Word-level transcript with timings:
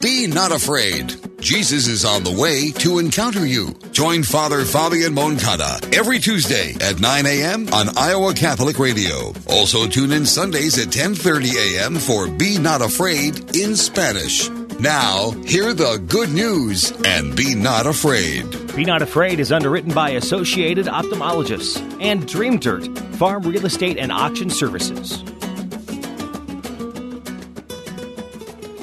Be 0.00 0.26
not 0.26 0.52
afraid. 0.52 1.14
Jesus 1.40 1.86
is 1.86 2.04
on 2.04 2.22
the 2.22 2.30
way 2.38 2.70
to 2.72 2.98
encounter 2.98 3.46
you. 3.46 3.72
Join 3.92 4.22
Father 4.24 4.62
Fabian 4.66 5.14
Moncada 5.14 5.78
every 5.96 6.18
Tuesday 6.18 6.74
at 6.82 7.00
9 7.00 7.24
a.m. 7.24 7.66
on 7.72 7.96
Iowa 7.96 8.34
Catholic 8.34 8.78
Radio. 8.78 9.32
Also 9.48 9.86
tune 9.86 10.12
in 10.12 10.26
Sundays 10.26 10.78
at 10.78 10.88
10:30 10.88 11.78
a.m. 11.78 11.94
for 11.96 12.28
Be 12.28 12.58
Not 12.58 12.82
Afraid 12.82 13.56
in 13.56 13.74
Spanish. 13.74 14.50
Now, 14.78 15.30
hear 15.46 15.72
the 15.72 15.96
good 16.06 16.28
news 16.28 16.92
and 17.06 17.34
be 17.34 17.54
not 17.54 17.86
afraid. 17.86 18.44
Be 18.76 18.84
Not 18.84 19.00
Afraid 19.00 19.40
is 19.40 19.50
underwritten 19.50 19.94
by 19.94 20.10
Associated 20.10 20.84
Ophthalmologists 20.84 21.80
and 22.02 22.28
Dream 22.28 22.58
Dirt, 22.58 22.86
Farm 23.16 23.42
Real 23.44 23.64
Estate 23.64 23.96
and 23.96 24.12
Auction 24.12 24.50
Services. 24.50 25.22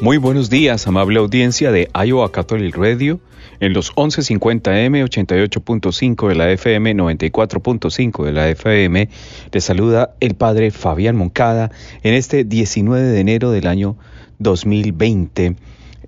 Muy 0.04 0.18
buenos 0.18 0.50
días, 0.50 0.86
amable 0.86 1.20
audiencia 1.20 1.72
de 1.72 1.88
Iowa 1.94 2.30
Catholic 2.30 2.76
Radio 2.76 3.22
en 3.62 3.72
los 3.72 3.96
1150M, 3.96 5.02
88.5 5.02 6.28
de 6.28 6.36
la 6.36 6.52
FM, 6.52 6.94
94.5 6.94 8.26
de 8.26 8.34
la 8.34 8.50
FM. 8.50 9.08
Les 9.54 9.64
saluda 9.64 10.14
el 10.20 10.36
Padre 10.36 10.72
Fabián 10.72 11.16
Moncada 11.16 11.72
en 12.02 12.16
este 12.16 12.44
19 12.44 13.02
de 13.02 13.20
enero 13.22 13.52
del 13.52 13.66
año 13.66 13.96
2020. 14.40 15.56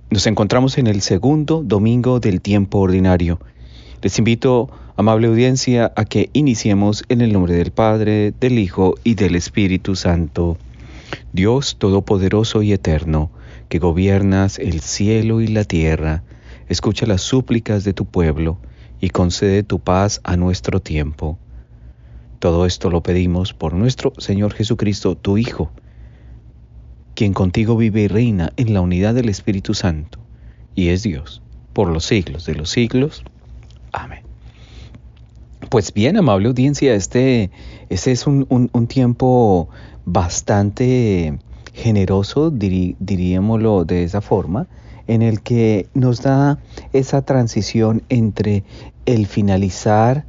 Nos 0.10 0.28
encontramos 0.28 0.78
en 0.78 0.88
el 0.88 1.00
segundo 1.00 1.64
domingo 1.64 2.20
del 2.20 2.42
tiempo 2.42 2.80
ordinario. 2.80 3.40
Les 4.02 4.18
invito, 4.20 4.70
amable 4.98 5.28
audiencia, 5.28 5.94
a 5.96 6.04
que 6.04 6.30
iniciemos 6.34 7.06
en 7.08 7.22
el 7.22 7.32
nombre 7.32 7.54
del 7.54 7.72
Padre, 7.72 8.34
del 8.42 8.60
Hijo 8.60 8.96
y 9.06 9.16
del 9.16 9.38
Espíritu 9.38 9.96
Santo. 9.96 10.58
Dios 11.32 11.78
Todopoderoso 11.80 12.62
y 12.62 12.74
Eterno, 12.74 13.32
que 13.70 13.80
gobiernas 13.80 14.60
el 14.60 14.82
cielo 14.82 15.42
y 15.42 15.48
la 15.48 15.64
tierra, 15.64 16.24
escucha 16.68 17.06
las 17.06 17.22
súplicas 17.22 17.84
de 17.84 17.94
tu 17.94 18.06
pueblo 18.06 18.60
y 19.00 19.10
concede 19.10 19.64
tu 19.64 19.80
paz 19.80 20.22
a 20.24 20.38
nuestro 20.38 20.82
tiempo. 20.82 21.38
Todo 22.40 22.66
esto 22.66 22.90
lo 22.90 23.02
pedimos 23.02 23.54
por 23.54 23.74
nuestro 23.74 24.14
Señor 24.18 24.54
Jesucristo, 24.54 25.16
tu 25.16 25.38
Hijo, 25.38 25.72
quien 27.16 27.34
contigo 27.34 27.78
vive 27.78 28.02
y 28.02 28.08
reina 28.08 28.52
en 28.58 28.74
la 28.74 28.82
unidad 28.82 29.16
del 29.16 29.30
Espíritu 29.30 29.74
Santo, 29.74 30.20
y 30.76 30.90
es 30.90 31.04
Dios, 31.04 31.42
por 31.74 31.90
los 31.90 32.06
siglos 32.06 32.46
de 32.46 32.56
los 32.56 32.70
siglos. 32.70 33.24
Amén. 33.92 34.24
Pues 35.70 35.94
bien, 35.94 36.18
amable 36.18 36.50
audiencia, 36.50 36.94
este, 36.94 37.50
este 37.90 38.12
es 38.12 38.28
un, 38.28 38.46
un 38.50 38.88
tiempo 38.88 39.70
bastante 40.06 41.40
generoso, 41.76 42.52
diríamoslo 42.52 43.86
de 43.86 44.04
esa 44.04 44.22
forma, 44.22 44.68
en 45.08 45.22
el 45.22 45.42
que 45.42 45.88
nos 45.94 46.22
da 46.22 46.58
esa 46.94 47.24
transición 47.24 48.02
entre 48.10 48.64
el 49.06 49.28
finalizar 49.28 50.26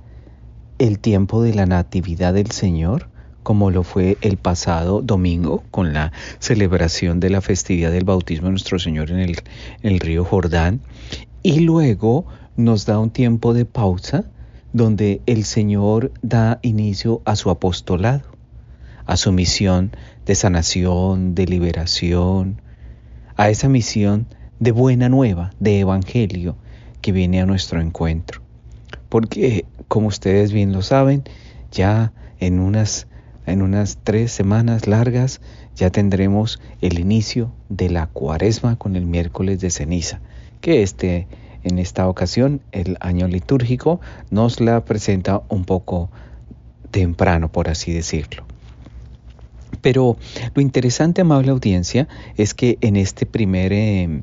el 0.79 0.99
tiempo 0.99 1.43
de 1.43 1.55
la 1.55 1.65
Natividad 1.65 2.35
del 2.35 2.51
Señor, 2.51 3.09
como 3.43 3.71
lo 3.71 3.85
fue 3.85 4.19
el 4.23 4.37
pasado 4.37 5.03
domingo 5.03 5.63
con 5.71 5.93
la 5.93 6.13
celebración 6.41 7.21
de 7.21 7.31
la 7.31 7.41
festividad 7.41 7.93
del 7.93 8.05
bautismo 8.05 8.47
de 8.47 8.53
nuestro 8.53 8.79
Señor 8.79 9.11
en 9.11 9.21
el, 9.21 9.37
en 9.83 9.93
el 9.93 10.01
río 10.01 10.25
Jordán, 10.25 10.81
y 11.43 11.61
luego 11.61 12.27
nos 12.57 12.87
da 12.87 12.99
un 12.99 13.11
tiempo 13.11 13.55
de 13.55 13.65
pausa 13.65 14.25
donde 14.73 15.23
el 15.27 15.45
Señor 15.45 16.13
da 16.23 16.59
inicio 16.63 17.23
a 17.25 17.37
su 17.37 17.49
apostolado, 17.49 18.36
a 19.07 19.17
su 19.17 19.33
misión 19.33 19.93
de 20.27 20.35
sanación, 20.35 21.35
de 21.35 21.47
liberación, 21.47 22.61
a 23.37 23.49
esa 23.51 23.69
misión 23.69 24.27
de 24.59 24.73
buena 24.73 25.09
nueva, 25.09 25.53
de 25.61 25.81
evangelio 25.81 26.57
que 27.01 27.13
viene 27.13 27.41
a 27.41 27.47
nuestro 27.47 27.81
encuentro. 27.81 28.43
Porque, 29.09 29.65
como 29.89 30.09
ustedes 30.09 30.53
bien 30.53 30.73
lo 30.73 30.83
saben, 30.83 31.23
ya 31.71 32.13
en 32.39 32.59
unas, 32.59 33.07
en 33.47 33.63
unas 33.63 33.99
tres 34.03 34.33
semanas 34.33 34.87
largas 34.87 35.41
ya 35.77 35.91
tendremos 35.91 36.61
el 36.81 36.99
inicio 36.99 37.53
de 37.69 37.91
la 37.91 38.07
cuaresma 38.07 38.77
con 38.77 38.97
el 38.97 39.07
miércoles 39.07 39.61
de 39.61 39.71
ceniza, 39.71 40.21
que 40.61 40.83
este, 40.83 41.29
en 41.63 41.79
esta 41.79 42.09
ocasión, 42.09 42.63
el 42.73 42.97
año 43.01 43.29
litúrgico, 43.29 44.01
nos 44.31 44.61
la 44.61 44.85
presenta 44.85 45.43
un 45.49 45.65
poco 45.65 46.11
temprano, 46.91 47.53
por 47.53 47.69
así 47.69 47.93
decirlo. 47.93 48.46
Pero 49.87 50.17
lo 50.53 50.63
interesante, 50.63 51.21
amable 51.21 51.53
audiencia, 51.53 52.09
es 52.37 52.55
que 52.55 52.77
en 52.81 52.97
este 52.97 53.25
primer, 53.25 53.73
eh, 53.73 54.23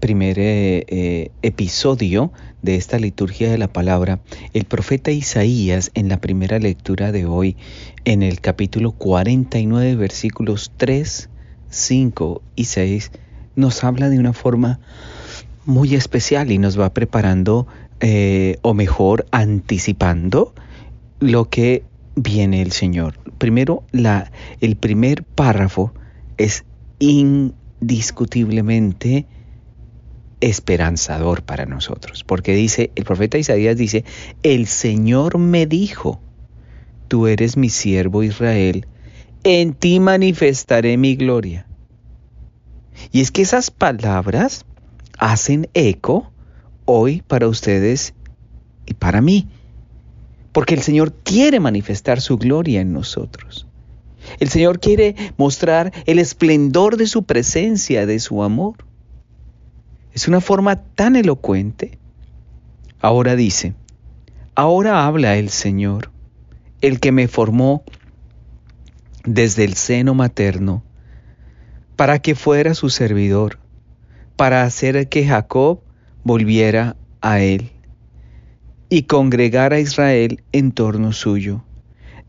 primer 0.00 0.36
eh, 0.40 0.84
eh, 0.88 1.30
episodio 1.42 2.32
de 2.62 2.74
esta 2.74 2.98
liturgia 2.98 3.48
de 3.52 3.56
la 3.56 3.72
palabra, 3.72 4.18
el 4.52 4.64
profeta 4.64 5.12
Isaías 5.12 5.92
en 5.94 6.08
la 6.08 6.20
primera 6.20 6.58
lectura 6.58 7.12
de 7.12 7.24
hoy, 7.24 7.56
en 8.04 8.24
el 8.24 8.40
capítulo 8.40 8.90
49, 8.90 9.94
versículos 9.94 10.72
3, 10.76 11.30
5 11.68 12.42
y 12.56 12.64
6, 12.64 13.12
nos 13.54 13.84
habla 13.84 14.08
de 14.08 14.18
una 14.18 14.32
forma 14.32 14.80
muy 15.66 15.94
especial 15.94 16.50
y 16.50 16.58
nos 16.58 16.76
va 16.76 16.92
preparando, 16.92 17.68
o 18.62 18.74
mejor, 18.74 19.24
anticipando 19.30 20.52
lo 21.20 21.48
que 21.48 21.84
viene 22.22 22.62
el 22.62 22.72
Señor. 22.72 23.18
Primero, 23.38 23.84
la, 23.92 24.32
el 24.60 24.76
primer 24.76 25.24
párrafo 25.24 25.92
es 26.36 26.64
indiscutiblemente 26.98 29.26
esperanzador 30.40 31.42
para 31.42 31.66
nosotros, 31.66 32.24
porque 32.24 32.54
dice, 32.54 32.90
el 32.94 33.04
profeta 33.04 33.38
Isaías 33.38 33.76
dice, 33.76 34.04
el 34.42 34.66
Señor 34.66 35.38
me 35.38 35.66
dijo, 35.66 36.20
tú 37.08 37.26
eres 37.26 37.56
mi 37.56 37.68
siervo 37.68 38.22
Israel, 38.22 38.86
en 39.44 39.74
ti 39.74 40.00
manifestaré 40.00 40.96
mi 40.96 41.16
gloria. 41.16 41.66
Y 43.12 43.20
es 43.20 43.30
que 43.30 43.42
esas 43.42 43.70
palabras 43.70 44.64
hacen 45.18 45.68
eco 45.74 46.32
hoy 46.84 47.22
para 47.26 47.48
ustedes 47.48 48.14
y 48.86 48.94
para 48.94 49.20
mí 49.20 49.48
porque 50.52 50.74
el 50.74 50.82
Señor 50.82 51.12
quiere 51.12 51.60
manifestar 51.60 52.20
su 52.20 52.36
gloria 52.36 52.80
en 52.80 52.92
nosotros. 52.92 53.66
El 54.38 54.48
Señor 54.48 54.80
quiere 54.80 55.14
mostrar 55.36 55.92
el 56.06 56.18
esplendor 56.18 56.96
de 56.96 57.06
su 57.06 57.24
presencia, 57.24 58.06
de 58.06 58.18
su 58.18 58.42
amor. 58.42 58.84
Es 60.12 60.28
una 60.28 60.40
forma 60.40 60.76
tan 60.76 61.16
elocuente. 61.16 61.98
Ahora 63.00 63.36
dice, 63.36 63.74
ahora 64.54 65.06
habla 65.06 65.36
el 65.36 65.48
Señor, 65.48 66.10
el 66.80 67.00
que 67.00 67.12
me 67.12 67.28
formó 67.28 67.82
desde 69.24 69.64
el 69.64 69.74
seno 69.74 70.14
materno, 70.14 70.82
para 71.96 72.18
que 72.18 72.34
fuera 72.34 72.74
su 72.74 72.90
servidor, 72.90 73.58
para 74.36 74.64
hacer 74.64 75.08
que 75.08 75.26
Jacob 75.26 75.80
volviera 76.24 76.96
a 77.20 77.40
él 77.40 77.70
y 78.90 79.04
congregar 79.04 79.72
a 79.72 79.78
Israel 79.78 80.42
en 80.50 80.72
torno 80.72 81.12
suyo. 81.12 81.64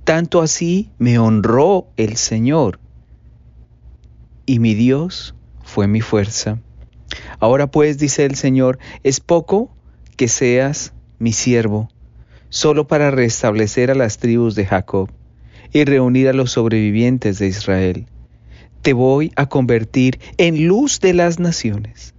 Tanto 0.03 0.41
así 0.41 0.91
me 0.99 1.17
honró 1.17 1.87
el 1.97 2.15
Señor, 2.15 2.79
y 4.45 4.59
mi 4.59 4.75
Dios 4.75 5.35
fue 5.63 5.87
mi 5.87 6.01
fuerza. 6.01 6.59
Ahora 7.39 7.69
pues, 7.69 7.97
dice 7.97 8.25
el 8.25 8.35
Señor, 8.35 8.77
es 9.03 9.19
poco 9.19 9.75
que 10.15 10.27
seas 10.27 10.93
mi 11.19 11.33
siervo, 11.33 11.89
solo 12.49 12.87
para 12.87 13.11
restablecer 13.11 13.89
a 13.89 13.95
las 13.95 14.17
tribus 14.17 14.55
de 14.55 14.65
Jacob 14.65 15.09
y 15.73 15.83
reunir 15.83 16.29
a 16.29 16.33
los 16.33 16.51
sobrevivientes 16.51 17.39
de 17.39 17.47
Israel. 17.47 18.05
Te 18.81 18.93
voy 18.93 19.31
a 19.35 19.47
convertir 19.47 20.19
en 20.37 20.67
luz 20.67 20.99
de 20.99 21.13
las 21.13 21.39
naciones, 21.39 22.13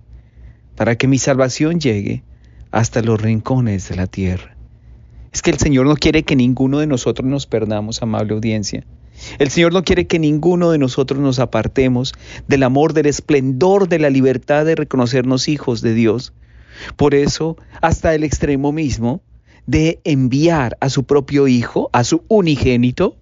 para 0.74 0.96
que 0.96 1.06
mi 1.06 1.18
salvación 1.18 1.78
llegue 1.78 2.24
hasta 2.72 3.02
los 3.02 3.20
rincones 3.20 3.88
de 3.88 3.96
la 3.96 4.06
tierra. 4.06 4.56
Es 5.32 5.42
que 5.42 5.50
el 5.50 5.58
Señor 5.58 5.86
no 5.86 5.94
quiere 5.94 6.24
que 6.24 6.36
ninguno 6.36 6.78
de 6.78 6.86
nosotros 6.86 7.28
nos 7.28 7.46
perdamos, 7.46 8.02
amable 8.02 8.34
audiencia. 8.34 8.84
El 9.38 9.50
Señor 9.50 9.72
no 9.72 9.84
quiere 9.84 10.06
que 10.06 10.18
ninguno 10.18 10.70
de 10.70 10.78
nosotros 10.78 11.20
nos 11.20 11.38
apartemos 11.38 12.12
del 12.48 12.62
amor, 12.62 12.92
del 12.92 13.06
esplendor, 13.06 13.88
de 13.88 13.98
la 13.98 14.10
libertad 14.10 14.64
de 14.64 14.74
reconocernos 14.74 15.48
hijos 15.48 15.80
de 15.80 15.94
Dios. 15.94 16.32
Por 16.96 17.14
eso, 17.14 17.56
hasta 17.80 18.14
el 18.14 18.24
extremo 18.24 18.72
mismo 18.72 19.22
de 19.66 20.00
enviar 20.04 20.76
a 20.80 20.88
su 20.88 21.04
propio 21.04 21.46
Hijo, 21.46 21.88
a 21.92 22.04
su 22.04 22.24
unigénito, 22.28 23.16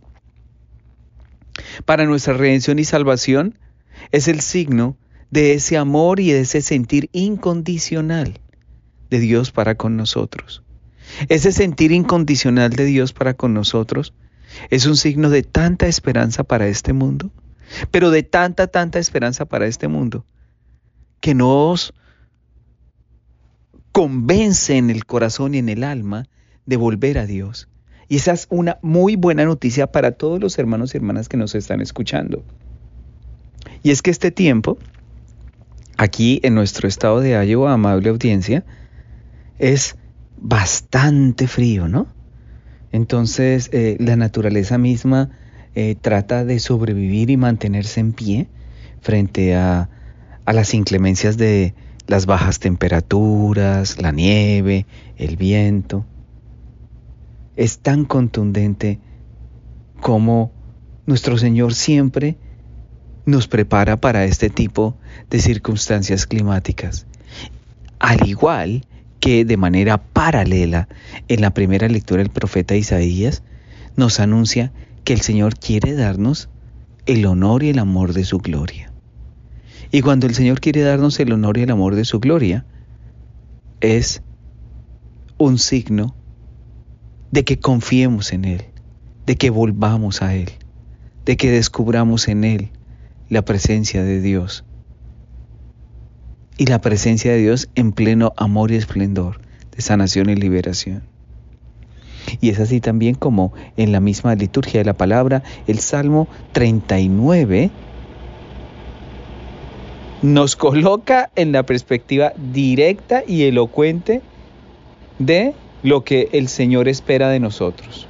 para 1.84 2.06
nuestra 2.06 2.34
redención 2.34 2.78
y 2.78 2.84
salvación, 2.84 3.58
es 4.12 4.28
el 4.28 4.40
signo 4.40 4.96
de 5.30 5.54
ese 5.54 5.76
amor 5.76 6.20
y 6.20 6.30
de 6.30 6.40
ese 6.40 6.62
sentir 6.62 7.10
incondicional 7.12 8.40
de 9.10 9.20
Dios 9.20 9.50
para 9.50 9.74
con 9.74 9.96
nosotros. 9.96 10.62
Ese 11.28 11.52
sentir 11.52 11.92
incondicional 11.92 12.70
de 12.70 12.84
Dios 12.84 13.12
para 13.12 13.34
con 13.34 13.52
nosotros 13.52 14.14
es 14.70 14.86
un 14.86 14.96
signo 14.96 15.30
de 15.30 15.42
tanta 15.42 15.86
esperanza 15.86 16.44
para 16.44 16.68
este 16.68 16.92
mundo, 16.92 17.30
pero 17.90 18.10
de 18.10 18.22
tanta, 18.22 18.68
tanta 18.68 18.98
esperanza 18.98 19.44
para 19.44 19.66
este 19.66 19.88
mundo, 19.88 20.24
que 21.20 21.34
nos 21.34 21.94
convence 23.92 24.76
en 24.76 24.90
el 24.90 25.04
corazón 25.04 25.54
y 25.54 25.58
en 25.58 25.68
el 25.68 25.84
alma 25.84 26.26
de 26.66 26.76
volver 26.76 27.18
a 27.18 27.26
Dios. 27.26 27.68
Y 28.08 28.16
esa 28.16 28.32
es 28.32 28.46
una 28.50 28.78
muy 28.82 29.16
buena 29.16 29.44
noticia 29.44 29.92
para 29.92 30.12
todos 30.12 30.40
los 30.40 30.58
hermanos 30.58 30.94
y 30.94 30.96
hermanas 30.96 31.28
que 31.28 31.36
nos 31.36 31.54
están 31.54 31.80
escuchando. 31.80 32.42
Y 33.82 33.90
es 33.90 34.02
que 34.02 34.10
este 34.10 34.30
tiempo, 34.30 34.78
aquí 35.96 36.40
en 36.42 36.54
nuestro 36.54 36.88
estado 36.88 37.20
de 37.20 37.30
Iowa, 37.46 37.72
amable 37.72 38.10
audiencia, 38.10 38.64
es 39.60 39.96
bastante 40.38 41.46
frío, 41.46 41.86
¿no? 41.86 42.08
Entonces 42.92 43.68
eh, 43.72 43.96
la 44.00 44.16
naturaleza 44.16 44.78
misma 44.78 45.30
eh, 45.74 45.94
trata 46.00 46.44
de 46.44 46.58
sobrevivir 46.58 47.30
y 47.30 47.36
mantenerse 47.36 48.00
en 48.00 48.12
pie 48.12 48.48
frente 49.00 49.54
a, 49.54 49.88
a 50.44 50.52
las 50.52 50.74
inclemencias 50.74 51.36
de 51.36 51.74
las 52.06 52.26
bajas 52.26 52.58
temperaturas, 52.58 54.00
la 54.00 54.10
nieve, 54.10 54.86
el 55.16 55.36
viento. 55.36 56.04
Es 57.54 57.78
tan 57.78 58.04
contundente 58.04 58.98
como 60.00 60.50
nuestro 61.06 61.36
Señor 61.38 61.74
siempre 61.74 62.38
nos 63.26 63.46
prepara 63.46 64.00
para 64.00 64.24
este 64.24 64.48
tipo 64.48 64.96
de 65.28 65.38
circunstancias 65.38 66.26
climáticas. 66.26 67.06
Al 67.98 68.26
igual 68.26 68.86
que 69.20 69.44
de 69.44 69.56
manera 69.56 69.98
paralela 69.98 70.88
en 71.28 71.42
la 71.42 71.50
primera 71.50 71.88
lectura 71.88 72.22
el 72.22 72.30
profeta 72.30 72.74
Isaías 72.74 73.42
nos 73.96 74.18
anuncia 74.18 74.72
que 75.04 75.12
el 75.12 75.20
Señor 75.20 75.58
quiere 75.58 75.94
darnos 75.94 76.48
el 77.06 77.26
honor 77.26 77.62
y 77.62 77.70
el 77.70 77.78
amor 77.78 78.12
de 78.12 78.24
su 78.24 78.38
gloria. 78.38 78.92
Y 79.92 80.02
cuando 80.02 80.26
el 80.26 80.34
Señor 80.34 80.60
quiere 80.60 80.82
darnos 80.82 81.18
el 81.20 81.32
honor 81.32 81.58
y 81.58 81.62
el 81.62 81.70
amor 81.70 81.94
de 81.94 82.04
su 82.04 82.20
gloria, 82.20 82.64
es 83.80 84.22
un 85.36 85.58
signo 85.58 86.14
de 87.30 87.44
que 87.44 87.58
confiemos 87.58 88.32
en 88.32 88.44
Él, 88.44 88.62
de 89.26 89.36
que 89.36 89.50
volvamos 89.50 90.22
a 90.22 90.34
Él, 90.34 90.50
de 91.24 91.36
que 91.36 91.50
descubramos 91.50 92.28
en 92.28 92.44
Él 92.44 92.70
la 93.28 93.42
presencia 93.42 94.02
de 94.02 94.20
Dios 94.20 94.64
y 96.60 96.66
la 96.66 96.82
presencia 96.82 97.32
de 97.32 97.38
Dios 97.38 97.70
en 97.74 97.90
pleno 97.92 98.34
amor 98.36 98.70
y 98.70 98.74
esplendor 98.74 99.40
de 99.74 99.80
sanación 99.80 100.28
y 100.28 100.34
liberación. 100.34 101.02
Y 102.42 102.50
es 102.50 102.60
así 102.60 102.82
también 102.82 103.14
como 103.14 103.54
en 103.78 103.92
la 103.92 104.00
misma 104.00 104.34
liturgia 104.34 104.80
de 104.80 104.84
la 104.84 104.92
palabra, 104.92 105.42
el 105.66 105.78
Salmo 105.78 106.28
39 106.52 107.70
nos 110.20 110.54
coloca 110.54 111.30
en 111.34 111.52
la 111.52 111.62
perspectiva 111.62 112.34
directa 112.52 113.22
y 113.26 113.44
elocuente 113.44 114.20
de 115.18 115.54
lo 115.82 116.04
que 116.04 116.28
el 116.32 116.48
Señor 116.48 116.88
espera 116.88 117.30
de 117.30 117.40
nosotros. 117.40 118.06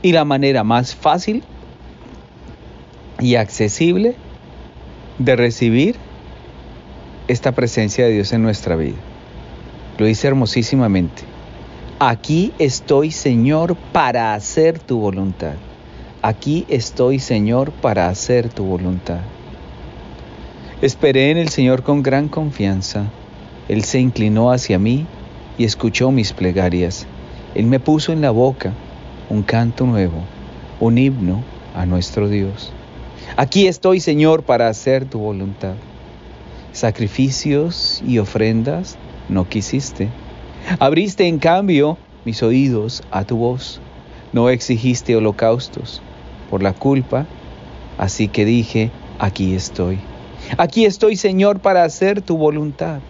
Y 0.00 0.12
la 0.12 0.24
manera 0.24 0.64
más 0.64 0.94
fácil 0.94 1.42
y 3.18 3.34
accesible 3.34 4.14
de 5.18 5.36
recibir 5.36 5.96
esta 7.30 7.52
presencia 7.52 8.04
de 8.04 8.12
Dios 8.12 8.32
en 8.32 8.42
nuestra 8.42 8.74
vida. 8.74 8.96
Lo 9.98 10.06
dice 10.06 10.26
hermosísimamente. 10.26 11.22
Aquí 12.00 12.52
estoy, 12.58 13.12
Señor, 13.12 13.76
para 13.92 14.34
hacer 14.34 14.80
tu 14.80 14.98
voluntad. 14.98 15.52
Aquí 16.22 16.66
estoy, 16.68 17.20
Señor, 17.20 17.70
para 17.70 18.08
hacer 18.08 18.48
tu 18.48 18.64
voluntad. 18.64 19.20
Esperé 20.82 21.30
en 21.30 21.38
el 21.38 21.50
Señor 21.50 21.84
con 21.84 22.02
gran 22.02 22.28
confianza. 22.28 23.04
Él 23.68 23.84
se 23.84 24.00
inclinó 24.00 24.50
hacia 24.50 24.80
mí 24.80 25.06
y 25.56 25.64
escuchó 25.64 26.10
mis 26.10 26.32
plegarias. 26.32 27.06
Él 27.54 27.66
me 27.66 27.78
puso 27.78 28.12
en 28.12 28.22
la 28.22 28.32
boca 28.32 28.72
un 29.28 29.44
canto 29.44 29.86
nuevo, 29.86 30.24
un 30.80 30.98
himno 30.98 31.44
a 31.76 31.86
nuestro 31.86 32.28
Dios. 32.28 32.72
Aquí 33.36 33.68
estoy, 33.68 34.00
Señor, 34.00 34.42
para 34.42 34.66
hacer 34.66 35.04
tu 35.04 35.20
voluntad. 35.20 35.74
Sacrificios 36.80 38.02
y 38.06 38.20
ofrendas 38.20 38.96
no 39.28 39.46
quisiste. 39.46 40.08
Abriste 40.78 41.26
en 41.26 41.38
cambio 41.38 41.98
mis 42.24 42.42
oídos 42.42 43.02
a 43.10 43.24
tu 43.24 43.36
voz. 43.36 43.82
No 44.32 44.48
exigiste 44.48 45.14
holocaustos 45.14 46.00
por 46.48 46.62
la 46.62 46.72
culpa, 46.72 47.26
así 47.98 48.28
que 48.28 48.46
dije, 48.46 48.90
aquí 49.18 49.54
estoy. 49.54 49.98
Aquí 50.56 50.86
estoy, 50.86 51.16
Señor, 51.16 51.60
para 51.60 51.84
hacer 51.84 52.22
tu 52.22 52.38
voluntad. 52.38 53.00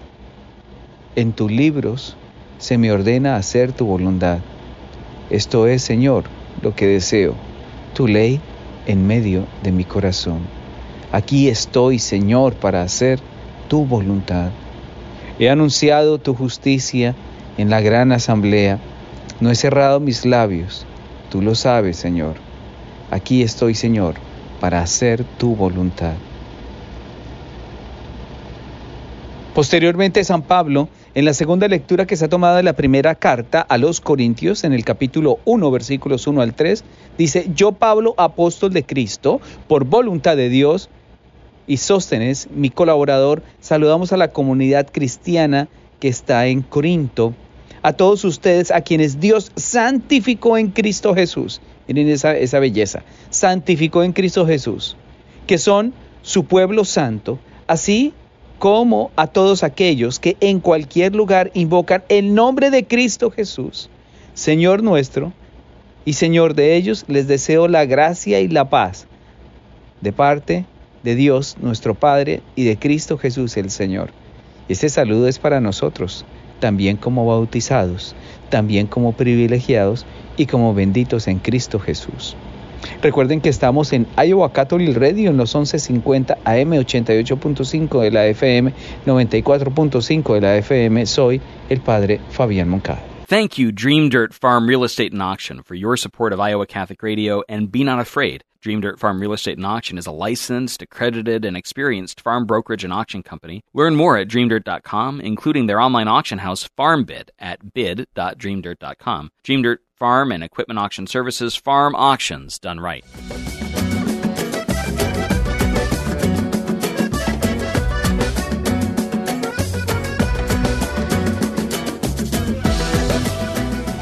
En 1.14 1.32
tus 1.32 1.52
libros 1.52 2.16
se 2.58 2.76
me 2.76 2.90
ordena 2.90 3.36
hacer 3.36 3.72
tu 3.72 3.86
voluntad. 3.86 4.38
Esto 5.30 5.68
es, 5.68 5.82
Señor, 5.82 6.24
lo 6.60 6.74
que 6.74 6.88
deseo, 6.88 7.36
tu 7.94 8.08
ley 8.08 8.40
en 8.88 9.06
medio 9.06 9.44
de 9.62 9.70
mi 9.70 9.84
corazón. 9.84 10.40
Aquí 11.12 11.46
estoy, 11.46 12.00
Señor, 12.00 12.54
para 12.54 12.82
hacer 12.82 13.20
tu 13.70 13.86
voluntad. 13.86 14.50
He 15.38 15.48
anunciado 15.48 16.18
tu 16.18 16.34
justicia 16.34 17.14
en 17.56 17.70
la 17.70 17.80
gran 17.80 18.10
asamblea. 18.10 18.80
No 19.40 19.48
he 19.48 19.54
cerrado 19.54 20.00
mis 20.00 20.26
labios. 20.26 20.84
Tú 21.30 21.40
lo 21.40 21.54
sabes, 21.54 21.96
Señor. 21.96 22.34
Aquí 23.12 23.42
estoy, 23.42 23.76
Señor, 23.76 24.16
para 24.58 24.82
hacer 24.82 25.22
tu 25.38 25.54
voluntad. 25.54 26.14
Posteriormente, 29.54 30.24
San 30.24 30.42
Pablo, 30.42 30.88
en 31.14 31.24
la 31.24 31.32
segunda 31.32 31.68
lectura 31.68 32.06
que 32.06 32.16
se 32.16 32.24
ha 32.24 32.28
tomado 32.28 32.56
de 32.56 32.64
la 32.64 32.72
primera 32.72 33.14
carta 33.14 33.60
a 33.60 33.78
los 33.78 34.00
Corintios, 34.00 34.64
en 34.64 34.72
el 34.72 34.84
capítulo 34.84 35.38
1, 35.44 35.70
versículos 35.70 36.26
1 36.26 36.40
al 36.40 36.54
3, 36.54 36.82
dice, 37.16 37.48
yo 37.54 37.70
Pablo, 37.70 38.14
apóstol 38.16 38.72
de 38.72 38.84
Cristo, 38.84 39.40
por 39.68 39.84
voluntad 39.84 40.36
de 40.36 40.48
Dios, 40.48 40.90
y 41.66 41.76
Sóstenes, 41.76 42.48
mi 42.50 42.70
colaborador, 42.70 43.42
saludamos 43.60 44.12
a 44.12 44.16
la 44.16 44.32
comunidad 44.32 44.88
cristiana 44.90 45.68
que 46.00 46.08
está 46.08 46.46
en 46.46 46.62
Corinto, 46.62 47.34
a 47.82 47.92
todos 47.92 48.24
ustedes 48.24 48.70
a 48.70 48.80
quienes 48.80 49.20
Dios 49.20 49.52
santificó 49.56 50.56
en 50.56 50.68
Cristo 50.68 51.14
Jesús. 51.14 51.60
Miren 51.86 52.08
esa, 52.08 52.36
esa 52.36 52.58
belleza, 52.58 53.02
santificó 53.30 54.02
en 54.02 54.12
Cristo 54.12 54.46
Jesús, 54.46 54.96
que 55.46 55.58
son 55.58 55.92
su 56.22 56.44
pueblo 56.44 56.84
santo, 56.84 57.38
así 57.66 58.12
como 58.58 59.10
a 59.16 59.26
todos 59.26 59.64
aquellos 59.64 60.18
que 60.18 60.36
en 60.40 60.60
cualquier 60.60 61.14
lugar 61.14 61.50
invocan 61.54 62.04
el 62.08 62.34
nombre 62.34 62.70
de 62.70 62.86
Cristo 62.86 63.30
Jesús, 63.30 63.88
Señor 64.34 64.82
nuestro 64.82 65.32
y 66.04 66.12
Señor 66.12 66.54
de 66.54 66.76
ellos, 66.76 67.04
les 67.08 67.26
deseo 67.26 67.68
la 67.68 67.84
gracia 67.86 68.40
y 68.40 68.48
la 68.48 68.68
paz 68.68 69.06
de 70.00 70.12
parte 70.12 70.54
de 70.54 70.64
Dios 71.02 71.56
nuestro 71.60 71.94
Padre 71.94 72.42
y 72.56 72.64
de 72.64 72.78
Cristo 72.78 73.18
Jesús 73.18 73.56
el 73.56 73.70
Señor. 73.70 74.10
Este 74.68 74.88
saludo 74.88 75.26
es 75.28 75.38
para 75.38 75.60
nosotros, 75.60 76.24
también 76.60 76.96
como 76.96 77.26
bautizados, 77.26 78.14
también 78.50 78.86
como 78.86 79.12
privilegiados 79.12 80.06
y 80.36 80.46
como 80.46 80.74
benditos 80.74 81.26
en 81.26 81.38
Cristo 81.38 81.80
Jesús. 81.80 82.36
Recuerden 83.02 83.40
que 83.40 83.48
estamos 83.48 83.92
en 83.92 84.06
Iowa 84.16 84.52
Catholic 84.52 84.96
Radio 84.96 85.30
en 85.30 85.36
los 85.36 85.54
1150 85.54 86.38
AM 86.44 86.72
88.5 86.72 88.00
de 88.00 88.10
la 88.10 88.26
FM, 88.26 88.72
94.5 89.06 90.34
de 90.34 90.40
la 90.40 90.56
FM. 90.56 91.06
Soy 91.06 91.40
el 91.68 91.80
Padre 91.80 92.20
Fabián 92.30 92.68
Moncada. 92.68 93.02
Thank 93.26 93.58
you, 93.58 93.70
Dream 93.70 94.08
Dirt 94.08 94.32
Farm 94.32 94.66
Real 94.66 94.84
Estate 94.84 95.12
and 95.12 95.22
Auction, 95.22 95.62
for 95.62 95.76
your 95.76 95.96
support 95.96 96.32
of 96.32 96.40
Iowa 96.40 96.66
Catholic 96.66 97.02
Radio 97.02 97.42
and 97.48 97.70
be 97.70 97.84
not 97.84 98.00
afraid. 98.00 98.42
Dream 98.60 98.80
Dirt 98.80 98.98
Farm 98.98 99.20
Real 99.20 99.32
Estate 99.32 99.56
and 99.56 99.66
Auction 99.66 99.96
is 99.96 100.06
a 100.06 100.12
licensed, 100.12 100.82
accredited, 100.82 101.44
and 101.44 101.56
experienced 101.56 102.20
farm 102.20 102.44
brokerage 102.44 102.84
and 102.84 102.92
auction 102.92 103.22
company. 103.22 103.62
Learn 103.72 103.96
more 103.96 104.18
at 104.18 104.28
dreamdirt.com, 104.28 105.20
including 105.20 105.66
their 105.66 105.80
online 105.80 106.08
auction 106.08 106.38
house 106.38 106.68
FarmBid 106.78 107.30
at 107.38 107.72
bid.dreamdirt.com. 107.72 109.30
Dream 109.44 109.62
Dirt 109.62 109.80
Farm 109.96 110.32
and 110.32 110.44
Equipment 110.44 110.78
Auction 110.78 111.06
Services, 111.06 111.56
farm 111.56 111.94
auctions 111.94 112.58
done 112.58 112.80
right. 112.80 113.04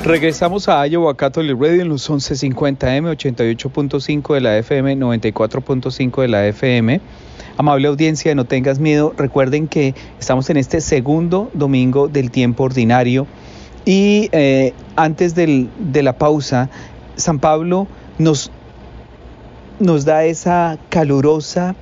Regresamos 0.09 0.71
a 0.71 0.87
Iowa 0.87 1.15
Catholic 1.15 1.61
Radio 1.61 1.83
en 1.83 1.91
los 1.91 2.09
1150M, 2.09 3.15
88.5 3.15 4.33
de 4.33 4.41
la 4.41 4.57
FM, 4.57 4.97
94.5 4.97 6.23
de 6.23 6.29
la 6.29 6.47
FM. 6.47 7.03
Amable 7.59 7.89
audiencia, 7.89 8.35
no 8.35 8.47
tengas 8.47 8.79
miedo. 8.79 9.13
Recuerden 9.19 9.69
que 9.69 9.95
estamos 10.19 10.49
en 10.49 10.57
este 10.57 10.81
segundo 10.81 11.51
domingo 11.53 12.09
del 12.09 12.31
tiempo 12.31 12.65
ordinario. 12.65 13.27
Y 13.85 14.31
eh, 14.33 14.73
antes 14.97 15.35
del, 15.35 15.69
de 15.79 16.03
la 16.03 16.17
pausa, 16.17 16.71
San 17.17 17.39
Pablo 17.39 17.87
nos, 18.17 18.51
nos 19.79 20.07
da 20.07 20.25
esa 20.25 20.79
calurosa 20.89 21.77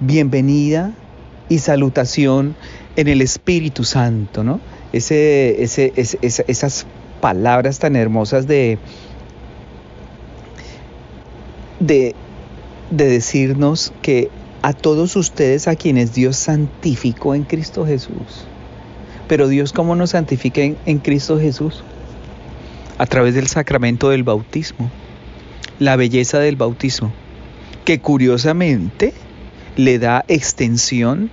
bienvenida 0.00 0.94
y 1.50 1.58
salutación 1.58 2.56
en 2.96 3.08
el 3.08 3.20
Espíritu 3.22 3.84
Santo, 3.84 4.44
¿no? 4.44 4.60
Ese, 4.92 5.62
ese, 5.62 5.92
esas 6.22 6.86
palabras 7.20 7.78
tan 7.78 7.96
hermosas 7.96 8.46
de, 8.46 8.78
de, 11.80 12.14
de 12.90 13.06
decirnos 13.06 13.92
que 14.02 14.30
a 14.62 14.72
todos 14.72 15.16
ustedes 15.16 15.68
a 15.68 15.76
quienes 15.76 16.14
Dios 16.14 16.36
santificó 16.36 17.34
en 17.34 17.44
Cristo 17.44 17.84
Jesús. 17.86 18.46
Pero 19.26 19.48
Dios, 19.48 19.72
¿cómo 19.72 19.96
nos 19.96 20.10
santifica 20.10 20.60
en, 20.60 20.76
en 20.86 20.98
Cristo 20.98 21.38
Jesús? 21.40 21.82
A 22.98 23.06
través 23.06 23.34
del 23.34 23.48
sacramento 23.48 24.10
del 24.10 24.22
bautismo, 24.22 24.90
la 25.80 25.96
belleza 25.96 26.38
del 26.38 26.56
bautismo, 26.56 27.12
que 27.84 28.00
curiosamente 28.00 29.12
le 29.76 29.98
da 29.98 30.24
extensión 30.28 31.30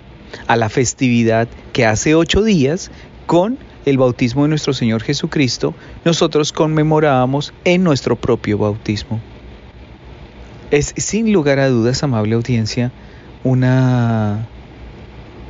a 0.48 0.56
la 0.56 0.70
festividad 0.70 1.48
que 1.74 1.86
hace 1.86 2.16
ocho 2.16 2.44
días 2.44 2.92
con 3.26 3.58
el 3.86 3.98
bautismo 3.98 4.44
de 4.44 4.50
nuestro 4.50 4.74
Señor 4.74 5.04
Jesucristo, 5.04 5.74
nosotros 6.06 6.52
conmemorábamos 6.52 7.54
en 7.64 7.84
nuestro 7.84 8.16
propio 8.16 8.58
bautismo. 8.58 9.20
Es 10.70 10.94
sin 10.98 11.34
lugar 11.34 11.60
a 11.60 11.70
dudas, 11.70 12.04
amable 12.04 12.36
audiencia, 12.36 12.92
una, 13.44 14.48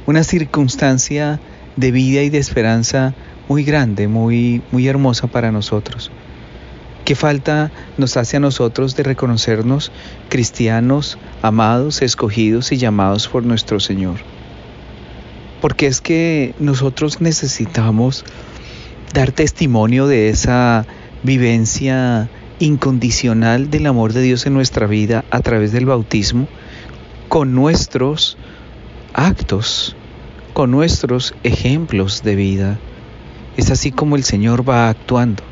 una 0.06 0.24
circunstancia 0.24 1.40
de 1.76 1.92
vida 1.92 2.22
y 2.24 2.30
de 2.30 2.38
esperanza 2.38 3.14
muy 3.48 3.64
grande, 3.64 4.08
muy, 4.08 4.62
muy 4.72 4.88
hermosa 4.88 5.28
para 5.28 5.52
nosotros. 5.52 6.12
¿Qué 7.06 7.16
falta 7.16 7.72
nos 7.98 8.16
hace 8.16 8.38
a 8.38 8.40
nosotros 8.40 8.96
de 8.96 9.04
reconocernos 9.04 9.92
cristianos, 10.30 11.18
amados, 11.42 12.02
escogidos 12.02 12.72
y 12.72 12.78
llamados 12.78 13.28
por 13.28 13.44
nuestro 13.44 13.80
Señor? 13.80 14.31
Porque 15.62 15.88
es 15.88 16.02
que 16.02 16.54
nosotros 16.60 17.22
necesitamos 17.22 18.26
dar 19.14 19.32
testimonio 19.32 20.08
de 20.08 20.30
esa 20.30 20.86
vivencia 21.24 22.30
incondicional 22.60 23.70
del 23.70 23.88
amor 23.88 24.14
de 24.14 24.22
Dios 24.22 24.46
en 24.46 24.54
nuestra 24.54 24.88
vida 24.88 25.24
a 25.32 25.40
través 25.40 25.72
del 25.72 25.86
bautismo 25.86 26.48
con 27.28 27.54
nuestros 27.54 28.38
actos, 29.14 29.96
con 30.54 30.72
nuestros 30.72 31.34
ejemplos 31.44 32.24
de 32.24 32.36
vida. 32.36 32.80
Es 33.58 33.72
así 33.72 33.92
como 33.92 34.16
el 34.16 34.24
Señor 34.24 34.68
va 34.68 34.90
actuando. 34.90 35.44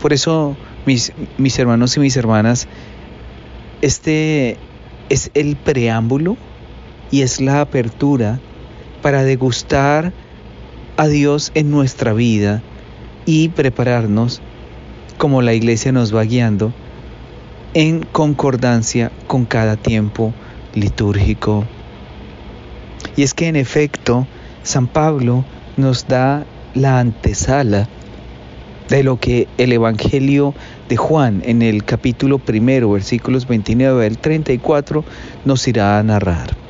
Por 0.00 0.12
eso, 0.12 0.56
mis, 0.86 1.12
hermanos 1.58 1.96
y 1.96 2.00
mis 2.00 2.16
hermanas, 2.16 2.68
este 3.82 4.56
es 5.08 5.30
el 5.34 5.56
preámbulo 5.56 6.36
y 7.10 7.22
es 7.22 7.40
la 7.40 7.60
apertura 7.60 8.40
para 9.02 9.22
degustar 9.24 10.12
a 10.96 11.06
Dios 11.06 11.52
en 11.54 11.70
nuestra 11.70 12.12
vida 12.12 12.62
y 13.24 13.50
prepararnos, 13.50 14.40
como 15.16 15.42
la 15.42 15.54
iglesia 15.54 15.92
nos 15.92 16.14
va 16.14 16.22
guiando, 16.24 16.72
en 17.74 18.00
concordancia 18.00 19.12
con 19.26 19.44
cada 19.44 19.76
tiempo 19.76 20.32
litúrgico. 20.74 21.64
Y 23.16 23.22
es 23.22 23.34
que 23.34 23.48
en 23.48 23.56
efecto, 23.56 24.26
San 24.62 24.86
Pablo 24.86 25.44
nos 25.76 26.08
da 26.08 26.44
la 26.74 26.98
antesala 26.98 27.88
de 28.88 29.02
lo 29.02 29.20
que 29.20 29.46
el 29.58 29.72
Evangelio 29.72 30.54
de 30.88 30.96
Juan 30.96 31.42
en 31.44 31.62
el 31.62 31.84
capítulo 31.84 32.38
primero, 32.38 32.90
versículos 32.90 33.46
29 33.46 34.06
al 34.06 34.18
34, 34.18 35.04
nos 35.44 35.68
irá 35.68 35.98
a 35.98 36.02
narrar. 36.02 36.67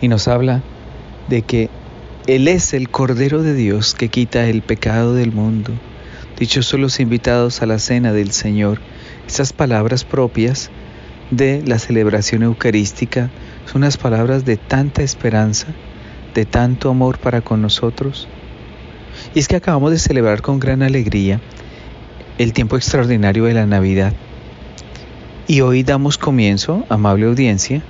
Y 0.00 0.08
nos 0.08 0.28
habla 0.28 0.62
de 1.28 1.42
que 1.42 1.70
Él 2.26 2.48
es 2.48 2.74
el 2.74 2.88
Cordero 2.90 3.42
de 3.42 3.54
Dios 3.54 3.94
que 3.94 4.08
quita 4.08 4.46
el 4.46 4.62
pecado 4.62 5.14
del 5.14 5.32
mundo. 5.32 5.72
Dichosos 6.38 6.78
los 6.78 7.00
invitados 7.00 7.62
a 7.62 7.66
la 7.66 7.78
cena 7.78 8.12
del 8.12 8.32
Señor. 8.32 8.80
Esas 9.26 9.52
palabras 9.52 10.04
propias 10.04 10.70
de 11.30 11.62
la 11.66 11.78
celebración 11.78 12.42
eucarística 12.42 13.30
son 13.64 13.82
unas 13.82 13.96
palabras 13.96 14.44
de 14.44 14.56
tanta 14.56 15.02
esperanza, 15.02 15.68
de 16.34 16.44
tanto 16.44 16.90
amor 16.90 17.18
para 17.18 17.40
con 17.40 17.62
nosotros 17.62 18.28
y 19.34 19.38
es 19.38 19.48
que 19.48 19.56
acabamos 19.56 19.90
de 19.90 19.98
celebrar 19.98 20.42
con 20.42 20.58
gran 20.58 20.82
alegría 20.82 21.40
el 22.38 22.52
tiempo 22.52 22.76
extraordinario 22.76 23.44
de 23.44 23.54
la 23.54 23.66
Navidad. 23.66 24.12
Y 25.48 25.60
hoy 25.60 25.82
damos 25.82 26.18
comienzo, 26.18 26.84
amable 26.88 27.26
audiencia, 27.26 27.82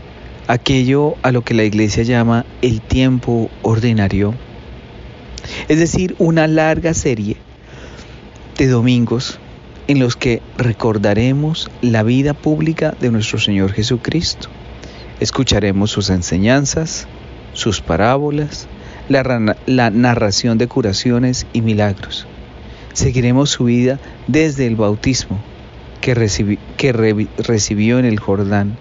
aquello 0.47 1.15
a 1.23 1.33
lo 1.33 1.43
que 1.43 1.55
la 1.55 1.65
iglesia 1.65 2.03
llama 2.03 2.45
el 2.63 2.81
tiempo 2.81 3.51
ordinario. 3.63 4.35
Es 5.69 5.79
decir, 5.79 6.15
una 6.19 6.47
larga 6.47 6.95
serie 6.95 7.37
de 8.59 8.67
domingos 8.69 9.39
en 9.89 9.99
los 10.01 10.17
que 10.17 10.43
recordaremos 10.59 11.71
la 11.81 12.03
vida 12.03 12.35
pública 12.35 12.95
de 13.01 13.11
nuestro 13.11 13.39
Señor 13.39 13.73
Jesucristo. 13.73 14.49
Escucharemos 15.21 15.91
sus 15.91 16.11
enseñanzas, 16.11 17.07
sus 17.53 17.81
parábolas, 17.81 18.67
la, 19.09 19.91
narración 19.91 20.59
de 20.59 20.67
curaciones 20.67 21.47
y 21.53 21.63
milagros. 21.63 22.27
Seguiremos 22.93 23.51
su 23.51 23.65
vida 23.65 23.99
desde 24.27 24.67
el 24.67 24.77
bautismo 24.77 25.39
que, 26.01 26.15
recibió 26.15 27.99
en 27.99 28.05
el 28.05 28.19
Jordán 28.19 28.77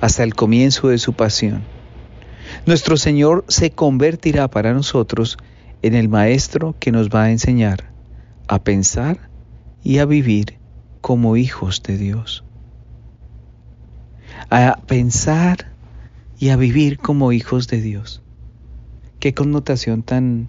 hasta 0.00 0.22
el 0.22 0.34
comienzo 0.34 0.88
de 0.88 0.98
su 0.98 1.12
pasión. 1.12 1.62
Nuestro 2.66 2.96
Señor 2.96 3.44
se 3.48 3.70
convertirá 3.70 4.48
para 4.48 4.72
nosotros 4.72 5.38
en 5.82 5.94
el 5.94 6.08
Maestro 6.08 6.74
que 6.78 6.92
nos 6.92 7.08
va 7.08 7.24
a 7.24 7.30
enseñar 7.30 7.90
a 8.48 8.62
pensar 8.62 9.30
y 9.82 9.98
a 9.98 10.04
vivir 10.04 10.58
como 11.00 11.36
hijos 11.36 11.82
de 11.82 11.96
Dios. 11.96 12.44
A 14.50 14.80
pensar 14.86 15.72
y 16.38 16.48
a 16.48 16.56
vivir 16.56 16.98
como 16.98 17.32
hijos 17.32 17.68
de 17.68 17.80
Dios 17.80 18.22
qué 19.20 19.34
connotación 19.34 20.02
tan, 20.02 20.48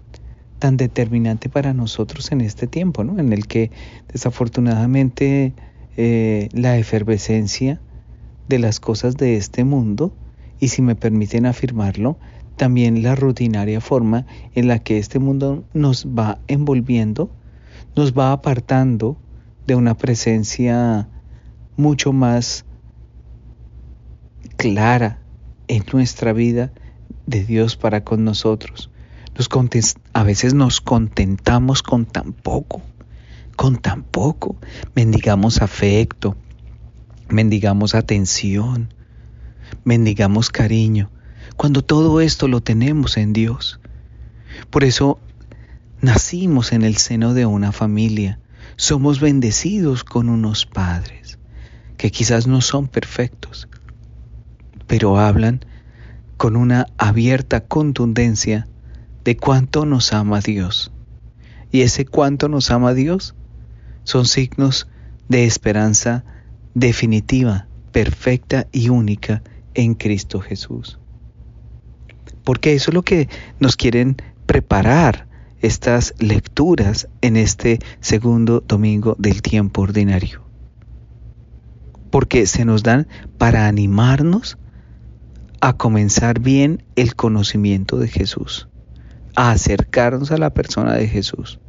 tan 0.58 0.76
determinante 0.76 1.48
para 1.48 1.74
nosotros 1.74 2.32
en 2.32 2.40
este 2.40 2.66
tiempo, 2.66 3.04
¿no? 3.04 3.20
en 3.20 3.32
el 3.32 3.46
que 3.46 3.70
desafortunadamente 4.12 5.52
eh, 5.96 6.48
la 6.52 6.78
efervescencia 6.78 7.80
de 8.48 8.58
las 8.58 8.80
cosas 8.80 9.16
de 9.16 9.36
este 9.36 9.64
mundo, 9.64 10.14
y 10.60 10.68
si 10.68 10.82
me 10.82 10.94
permiten 10.94 11.46
afirmarlo, 11.46 12.18
también 12.56 13.02
la 13.02 13.14
rutinaria 13.14 13.80
forma 13.80 14.26
en 14.54 14.68
la 14.68 14.78
que 14.78 14.98
este 14.98 15.18
mundo 15.18 15.64
nos 15.72 16.06
va 16.06 16.38
envolviendo, 16.46 17.30
nos 17.96 18.12
va 18.12 18.32
apartando 18.32 19.16
de 19.66 19.74
una 19.74 19.96
presencia 19.96 21.08
mucho 21.76 22.12
más 22.12 22.64
clara 24.56 25.18
en 25.68 25.84
nuestra 25.92 26.32
vida 26.32 26.72
de 27.26 27.44
Dios 27.44 27.76
para 27.76 28.04
con 28.04 28.24
nosotros. 28.24 28.90
a 30.12 30.22
veces 30.22 30.54
nos 30.54 30.80
contentamos 30.80 31.82
con 31.82 32.04
tan 32.06 32.32
poco, 32.32 32.82
con 33.56 33.76
tan 33.78 34.02
poco. 34.02 34.56
Mendigamos 34.94 35.62
afecto, 35.62 36.36
mendigamos 37.32 37.94
atención, 37.94 38.92
mendigamos 39.84 40.50
cariño, 40.50 41.10
cuando 41.56 41.82
todo 41.82 42.20
esto 42.20 42.46
lo 42.46 42.60
tenemos 42.60 43.16
en 43.16 43.32
Dios. 43.32 43.80
Por 44.70 44.84
eso 44.84 45.18
nacimos 46.00 46.72
en 46.72 46.82
el 46.82 46.96
seno 46.96 47.34
de 47.34 47.46
una 47.46 47.72
familia, 47.72 48.38
somos 48.76 49.18
bendecidos 49.20 50.04
con 50.04 50.28
unos 50.28 50.66
padres 50.66 51.38
que 51.96 52.10
quizás 52.10 52.46
no 52.46 52.60
son 52.60 52.88
perfectos, 52.88 53.68
pero 54.86 55.18
hablan 55.18 55.64
con 56.36 56.56
una 56.56 56.88
abierta 56.98 57.60
contundencia 57.60 58.66
de 59.24 59.36
cuánto 59.36 59.86
nos 59.86 60.12
ama 60.12 60.40
Dios. 60.40 60.92
Y 61.70 61.82
ese 61.82 62.04
cuánto 62.04 62.48
nos 62.48 62.70
ama 62.70 62.92
Dios 62.92 63.34
son 64.04 64.26
signos 64.26 64.88
de 65.28 65.46
esperanza 65.46 66.24
definitiva, 66.74 67.66
perfecta 67.92 68.66
y 68.72 68.88
única 68.88 69.42
en 69.74 69.94
Cristo 69.94 70.40
Jesús. 70.40 70.98
Porque 72.44 72.74
eso 72.74 72.90
es 72.90 72.94
lo 72.94 73.02
que 73.02 73.28
nos 73.60 73.76
quieren 73.76 74.16
preparar 74.46 75.28
estas 75.60 76.14
lecturas 76.18 77.08
en 77.20 77.36
este 77.36 77.78
segundo 78.00 78.62
domingo 78.66 79.14
del 79.18 79.42
tiempo 79.42 79.82
ordinario. 79.82 80.42
Porque 82.10 82.46
se 82.46 82.64
nos 82.64 82.82
dan 82.82 83.06
para 83.38 83.68
animarnos 83.68 84.58
a 85.60 85.74
comenzar 85.74 86.40
bien 86.40 86.82
el 86.96 87.14
conocimiento 87.14 87.96
de 87.96 88.08
Jesús, 88.08 88.68
a 89.36 89.52
acercarnos 89.52 90.32
a 90.32 90.36
la 90.36 90.52
persona 90.52 90.94
de 90.94 91.06
Jesús. 91.06 91.60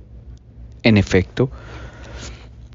En 0.82 0.98
efecto, 0.98 1.52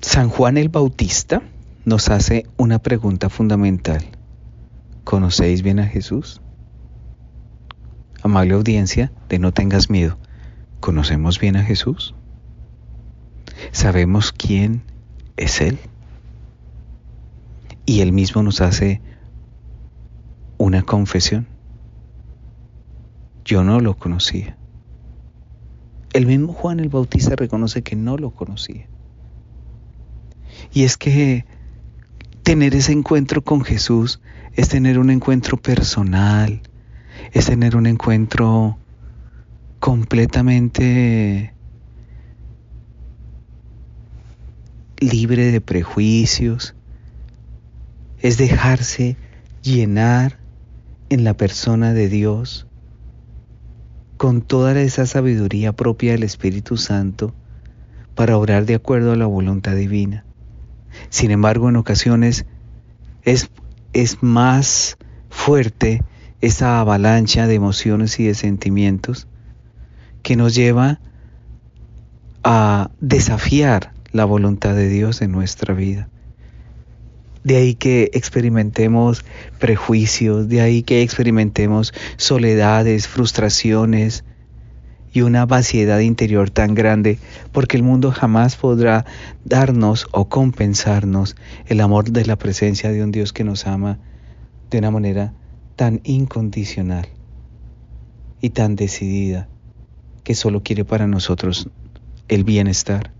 San 0.00 0.28
Juan 0.28 0.56
el 0.56 0.68
Bautista 0.68 1.42
nos 1.88 2.10
hace 2.10 2.46
una 2.58 2.78
pregunta 2.78 3.30
fundamental. 3.30 4.04
¿Conocéis 5.04 5.62
bien 5.62 5.80
a 5.80 5.86
Jesús? 5.86 6.40
amable 8.22 8.54
audiencia, 8.54 9.10
de 9.28 9.38
No 9.38 9.52
tengas 9.52 9.88
miedo. 9.88 10.18
¿Conocemos 10.80 11.40
bien 11.40 11.56
a 11.56 11.64
Jesús? 11.64 12.14
¿Sabemos 13.72 14.32
quién 14.32 14.82
es 15.36 15.60
Él? 15.60 15.78
Y 17.86 18.00
Él 18.00 18.12
mismo 18.12 18.42
nos 18.42 18.60
hace 18.60 19.00
una 20.58 20.82
confesión. 20.82 21.46
Yo 23.44 23.64
no 23.64 23.80
lo 23.80 23.96
conocía. 23.96 24.58
El 26.12 26.26
mismo 26.26 26.52
Juan 26.52 26.80
el 26.80 26.90
Bautista 26.90 27.34
reconoce 27.34 27.82
que 27.82 27.96
no 27.96 28.18
lo 28.18 28.30
conocía. 28.30 28.86
Y 30.72 30.84
es 30.84 30.98
que 30.98 31.46
tener 32.48 32.74
ese 32.74 32.92
encuentro 32.92 33.44
con 33.44 33.60
Jesús 33.60 34.22
es 34.54 34.70
tener 34.70 34.98
un 34.98 35.10
encuentro 35.10 35.58
personal, 35.58 36.62
es 37.34 37.44
tener 37.44 37.76
un 37.76 37.86
encuentro 37.86 38.78
completamente 39.80 41.52
libre 44.98 45.52
de 45.52 45.60
prejuicios, 45.60 46.74
es 48.20 48.38
dejarse 48.38 49.18
llenar 49.62 50.38
en 51.10 51.24
la 51.24 51.34
persona 51.34 51.92
de 51.92 52.08
Dios 52.08 52.66
con 54.16 54.40
toda 54.40 54.80
esa 54.80 55.04
sabiduría 55.04 55.74
propia 55.74 56.12
del 56.12 56.22
Espíritu 56.22 56.78
Santo 56.78 57.34
para 58.14 58.38
orar 58.38 58.64
de 58.64 58.74
acuerdo 58.74 59.12
a 59.12 59.16
la 59.16 59.26
voluntad 59.26 59.76
divina. 59.76 60.24
Sin 61.10 61.30
embargo, 61.30 61.68
en 61.68 61.76
ocasiones 61.76 62.46
es, 63.22 63.50
es 63.92 64.22
más 64.22 64.96
fuerte 65.30 66.02
esa 66.40 66.80
avalancha 66.80 67.46
de 67.46 67.54
emociones 67.54 68.18
y 68.20 68.26
de 68.26 68.34
sentimientos 68.34 69.26
que 70.22 70.36
nos 70.36 70.54
lleva 70.54 71.00
a 72.44 72.90
desafiar 73.00 73.92
la 74.12 74.24
voluntad 74.24 74.74
de 74.74 74.88
Dios 74.88 75.22
en 75.22 75.32
nuestra 75.32 75.74
vida. 75.74 76.08
De 77.44 77.56
ahí 77.56 77.74
que 77.74 78.10
experimentemos 78.12 79.24
prejuicios, 79.58 80.48
de 80.48 80.60
ahí 80.60 80.82
que 80.82 81.02
experimentemos 81.02 81.94
soledades, 82.16 83.08
frustraciones 83.08 84.24
y 85.12 85.22
una 85.22 85.46
vaciedad 85.46 86.00
interior 86.00 86.50
tan 86.50 86.74
grande, 86.74 87.18
porque 87.52 87.76
el 87.76 87.82
mundo 87.82 88.10
jamás 88.12 88.56
podrá 88.56 89.04
darnos 89.44 90.06
o 90.12 90.28
compensarnos 90.28 91.36
el 91.66 91.80
amor 91.80 92.10
de 92.10 92.26
la 92.26 92.36
presencia 92.36 92.90
de 92.90 93.02
un 93.02 93.12
Dios 93.12 93.32
que 93.32 93.44
nos 93.44 93.66
ama 93.66 93.98
de 94.70 94.78
una 94.78 94.90
manera 94.90 95.32
tan 95.76 96.00
incondicional 96.04 97.08
y 98.40 98.50
tan 98.50 98.76
decidida, 98.76 99.48
que 100.24 100.34
solo 100.34 100.62
quiere 100.62 100.84
para 100.84 101.06
nosotros 101.06 101.70
el 102.28 102.44
bienestar. 102.44 103.12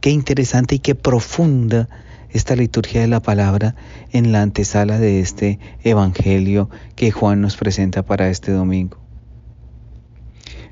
Qué 0.00 0.10
interesante 0.10 0.76
y 0.76 0.78
qué 0.78 0.94
profunda 0.94 1.88
esta 2.30 2.56
liturgia 2.56 3.00
de 3.00 3.08
la 3.08 3.20
palabra 3.20 3.74
en 4.12 4.32
la 4.32 4.42
antesala 4.42 4.98
de 4.98 5.20
este 5.20 5.58
Evangelio 5.82 6.70
que 6.96 7.10
Juan 7.10 7.40
nos 7.40 7.56
presenta 7.56 8.02
para 8.04 8.28
este 8.28 8.52
domingo. 8.52 8.98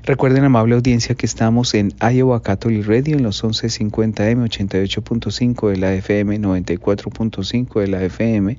Recuerden, 0.09 0.43
amable 0.43 0.73
audiencia, 0.73 1.13
que 1.13 1.27
estamos 1.27 1.75
en 1.75 1.93
Iowa 2.01 2.41
Catholic 2.41 2.83
Radio 2.87 3.17
en 3.17 3.21
los 3.21 3.43
1150M, 3.43 4.43
88.5 4.43 5.69
de 5.69 5.77
la 5.77 5.93
FM, 5.93 6.39
94.5 6.39 7.79
de 7.79 7.87
la 7.87 8.01
FM. 8.01 8.57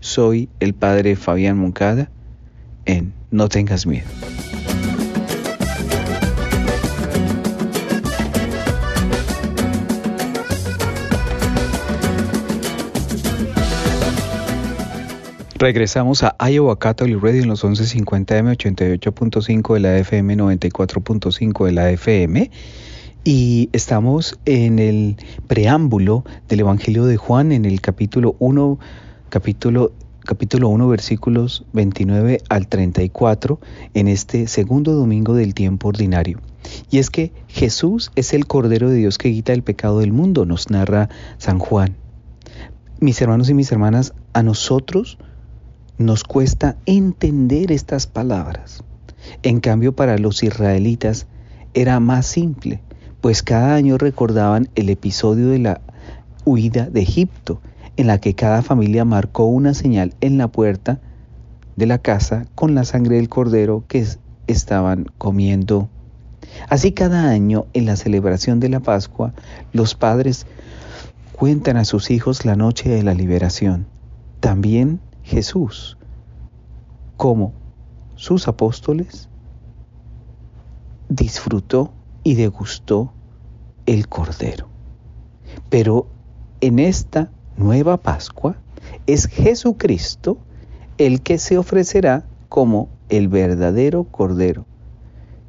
Soy 0.00 0.50
el 0.60 0.74
padre 0.74 1.16
Fabián 1.16 1.56
Moncada 1.56 2.10
en 2.84 3.14
No 3.30 3.48
tengas 3.48 3.86
miedo. 3.86 4.08
Regresamos 15.60 16.22
a 16.22 16.34
Iowa 16.50 16.78
Catholic 16.78 17.22
Radio 17.22 17.42
en 17.42 17.48
los 17.50 17.62
1150M, 17.64 18.56
88.5 18.56 19.74
de 19.74 19.80
la 19.80 19.98
FM, 19.98 20.34
94.5 20.38 21.66
de 21.66 21.72
la 21.72 21.90
FM. 21.90 22.50
Y 23.24 23.68
estamos 23.74 24.38
en 24.46 24.78
el 24.78 25.16
preámbulo 25.48 26.24
del 26.48 26.60
Evangelio 26.60 27.04
de 27.04 27.18
Juan, 27.18 27.52
en 27.52 27.66
el 27.66 27.82
capítulo 27.82 28.36
1, 28.38 28.78
capítulo, 29.28 29.92
capítulo 30.24 30.70
1, 30.70 30.88
versículos 30.88 31.66
29 31.74 32.40
al 32.48 32.66
34, 32.66 33.60
en 33.92 34.08
este 34.08 34.46
segundo 34.46 34.92
domingo 34.92 35.34
del 35.34 35.52
tiempo 35.52 35.88
ordinario. 35.88 36.40
Y 36.90 37.00
es 37.00 37.10
que 37.10 37.34
Jesús 37.48 38.12
es 38.16 38.32
el 38.32 38.46
Cordero 38.46 38.88
de 38.88 38.96
Dios 38.96 39.18
que 39.18 39.30
quita 39.30 39.52
el 39.52 39.62
pecado 39.62 39.98
del 39.98 40.14
mundo, 40.14 40.46
nos 40.46 40.70
narra 40.70 41.10
San 41.36 41.58
Juan. 41.58 41.96
Mis 42.98 43.20
hermanos 43.20 43.50
y 43.50 43.54
mis 43.54 43.70
hermanas, 43.70 44.14
a 44.32 44.42
nosotros 44.42 45.18
nos 46.00 46.24
cuesta 46.24 46.76
entender 46.86 47.70
estas 47.70 48.06
palabras. 48.06 48.82
En 49.42 49.60
cambio, 49.60 49.94
para 49.94 50.16
los 50.16 50.42
israelitas 50.42 51.26
era 51.74 52.00
más 52.00 52.24
simple, 52.24 52.80
pues 53.20 53.42
cada 53.42 53.74
año 53.74 53.98
recordaban 53.98 54.70
el 54.76 54.88
episodio 54.88 55.48
de 55.48 55.58
la 55.58 55.82
huida 56.46 56.88
de 56.88 57.02
Egipto, 57.02 57.60
en 57.98 58.06
la 58.06 58.18
que 58.18 58.34
cada 58.34 58.62
familia 58.62 59.04
marcó 59.04 59.44
una 59.44 59.74
señal 59.74 60.14
en 60.22 60.38
la 60.38 60.48
puerta 60.48 61.00
de 61.76 61.84
la 61.84 61.98
casa 61.98 62.46
con 62.54 62.74
la 62.74 62.84
sangre 62.84 63.16
del 63.16 63.28
cordero 63.28 63.84
que 63.86 64.06
estaban 64.46 65.04
comiendo. 65.18 65.90
Así 66.70 66.92
cada 66.92 67.28
año 67.28 67.66
en 67.74 67.84
la 67.84 67.96
celebración 67.96 68.58
de 68.58 68.70
la 68.70 68.80
Pascua, 68.80 69.34
los 69.74 69.94
padres 69.94 70.46
cuentan 71.32 71.76
a 71.76 71.84
sus 71.84 72.10
hijos 72.10 72.46
la 72.46 72.56
noche 72.56 72.88
de 72.88 73.02
la 73.02 73.12
liberación. 73.12 73.84
También 74.40 75.00
Jesús, 75.30 75.96
como 77.16 77.52
sus 78.16 78.48
apóstoles, 78.48 79.28
disfrutó 81.08 81.92
y 82.24 82.34
degustó 82.34 83.12
el 83.86 84.08
Cordero. 84.08 84.66
Pero 85.68 86.08
en 86.60 86.80
esta 86.80 87.30
nueva 87.56 87.98
Pascua 87.98 88.56
es 89.06 89.26
Jesucristo 89.26 90.38
el 90.98 91.22
que 91.22 91.38
se 91.38 91.58
ofrecerá 91.58 92.26
como 92.48 92.88
el 93.08 93.28
verdadero 93.28 94.02
Cordero, 94.02 94.66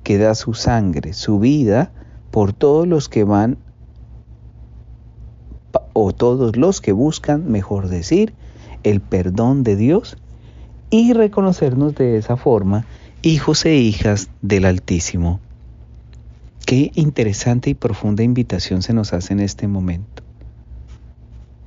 que 0.03 0.19
da 0.19 0.35
su 0.35 0.53
sangre, 0.53 1.13
su 1.13 1.39
vida, 1.39 1.91
por 2.29 2.53
todos 2.53 2.87
los 2.87 3.09
que 3.09 3.23
van, 3.23 3.57
o 5.93 6.13
todos 6.13 6.55
los 6.55 6.81
que 6.81 6.91
buscan, 6.91 7.51
mejor 7.51 7.87
decir, 7.87 8.35
el 8.83 9.01
perdón 9.01 9.63
de 9.63 9.75
Dios 9.75 10.17
y 10.89 11.13
reconocernos 11.13 11.95
de 11.95 12.17
esa 12.17 12.37
forma 12.37 12.85
hijos 13.21 13.65
e 13.65 13.75
hijas 13.77 14.29
del 14.41 14.65
Altísimo. 14.65 15.39
Qué 16.65 16.91
interesante 16.95 17.69
y 17.69 17.73
profunda 17.73 18.23
invitación 18.23 18.81
se 18.81 18.93
nos 18.93 19.13
hace 19.13 19.33
en 19.33 19.39
este 19.39 19.67
momento. 19.67 20.23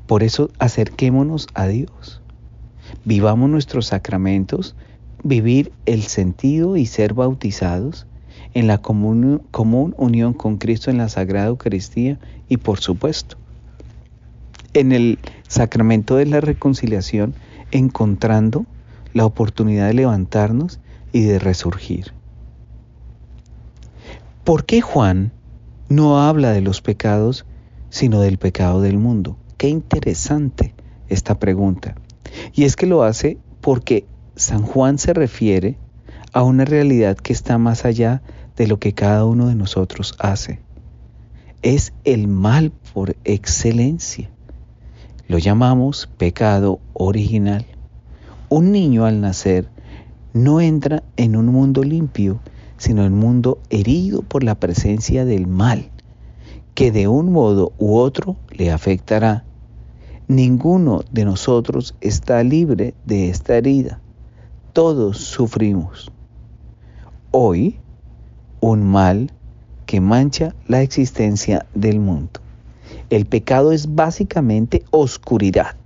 Por 0.07 0.22
eso 0.22 0.50
acerquémonos 0.59 1.48
a 1.55 1.66
Dios. 1.66 2.20
Vivamos 3.05 3.50
nuestros 3.50 3.87
sacramentos, 3.87 4.77
vivir 5.22 5.72
el 5.87 6.03
sentido 6.03 6.77
y 6.77 6.87
ser 6.87 7.14
bautizados 7.14 8.07
en 8.53 8.66
la 8.66 8.79
común, 8.79 9.42
unión 9.96 10.33
con 10.33 10.59
Cristo 10.59 10.90
en 10.90 10.98
la 10.98 11.09
Sagrada 11.09 11.48
Eucaristía 11.48 12.18
y 12.48 12.59
por 12.59 12.79
supuesto 12.81 13.37
en 14.74 14.92
el 14.92 15.18
sacramento 15.54 16.16
de 16.16 16.26
la 16.26 16.40
reconciliación 16.40 17.34
encontrando 17.70 18.66
la 19.12 19.24
oportunidad 19.24 19.86
de 19.86 19.94
levantarnos 19.94 20.80
y 21.12 21.22
de 21.22 21.38
resurgir. 21.38 22.12
¿Por 24.42 24.66
qué 24.66 24.80
Juan 24.80 25.32
no 25.88 26.20
habla 26.20 26.50
de 26.50 26.60
los 26.60 26.82
pecados, 26.82 27.46
sino 27.88 28.20
del 28.20 28.36
pecado 28.36 28.80
del 28.80 28.98
mundo? 28.98 29.38
Qué 29.56 29.68
interesante 29.68 30.74
esta 31.08 31.38
pregunta. 31.38 31.94
Y 32.52 32.64
es 32.64 32.74
que 32.74 32.86
lo 32.86 33.04
hace 33.04 33.38
porque 33.60 34.06
San 34.34 34.62
Juan 34.62 34.98
se 34.98 35.14
refiere 35.14 35.78
a 36.32 36.42
una 36.42 36.64
realidad 36.64 37.16
que 37.16 37.32
está 37.32 37.58
más 37.58 37.84
allá 37.84 38.22
de 38.56 38.66
lo 38.66 38.80
que 38.80 38.92
cada 38.92 39.24
uno 39.24 39.46
de 39.46 39.54
nosotros 39.54 40.16
hace. 40.18 40.58
Es 41.62 41.92
el 42.02 42.26
mal 42.26 42.72
por 42.92 43.16
excelencia. 43.24 44.34
Lo 45.26 45.38
llamamos 45.38 46.08
pecado 46.18 46.80
original. 46.92 47.64
Un 48.50 48.72
niño 48.72 49.06
al 49.06 49.22
nacer 49.22 49.68
no 50.34 50.60
entra 50.60 51.02
en 51.16 51.34
un 51.34 51.46
mundo 51.46 51.82
limpio, 51.82 52.40
sino 52.76 53.04
en 53.04 53.14
un 53.14 53.18
mundo 53.20 53.58
herido 53.70 54.20
por 54.20 54.44
la 54.44 54.54
presencia 54.54 55.24
del 55.24 55.46
mal, 55.46 55.90
que 56.74 56.92
de 56.92 57.08
un 57.08 57.32
modo 57.32 57.72
u 57.78 57.96
otro 57.96 58.37
le 58.50 58.70
afectará. 58.70 59.44
Ninguno 60.28 61.02
de 61.10 61.24
nosotros 61.24 61.94
está 62.00 62.42
libre 62.42 62.94
de 63.06 63.30
esta 63.30 63.56
herida. 63.56 64.00
Todos 64.72 65.18
sufrimos. 65.18 66.12
hoy 67.30 67.80
un 68.60 68.84
mal 68.84 69.32
que 69.87 70.00
mancha 70.00 70.54
la 70.66 70.82
existencia 70.82 71.66
del 71.74 71.98
mundo. 72.00 72.43
El 73.14 73.27
pecado 73.27 73.70
es 73.70 73.94
básicamente 73.94 74.83
oscuridad, 74.90 75.77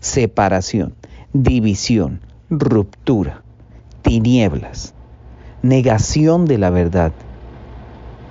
separación, 0.00 0.94
división, 1.32 2.20
ruptura, 2.48 3.42
tinieblas, 4.02 4.94
negación 5.62 6.44
de 6.44 6.58
la 6.58 6.70
verdad. 6.70 7.10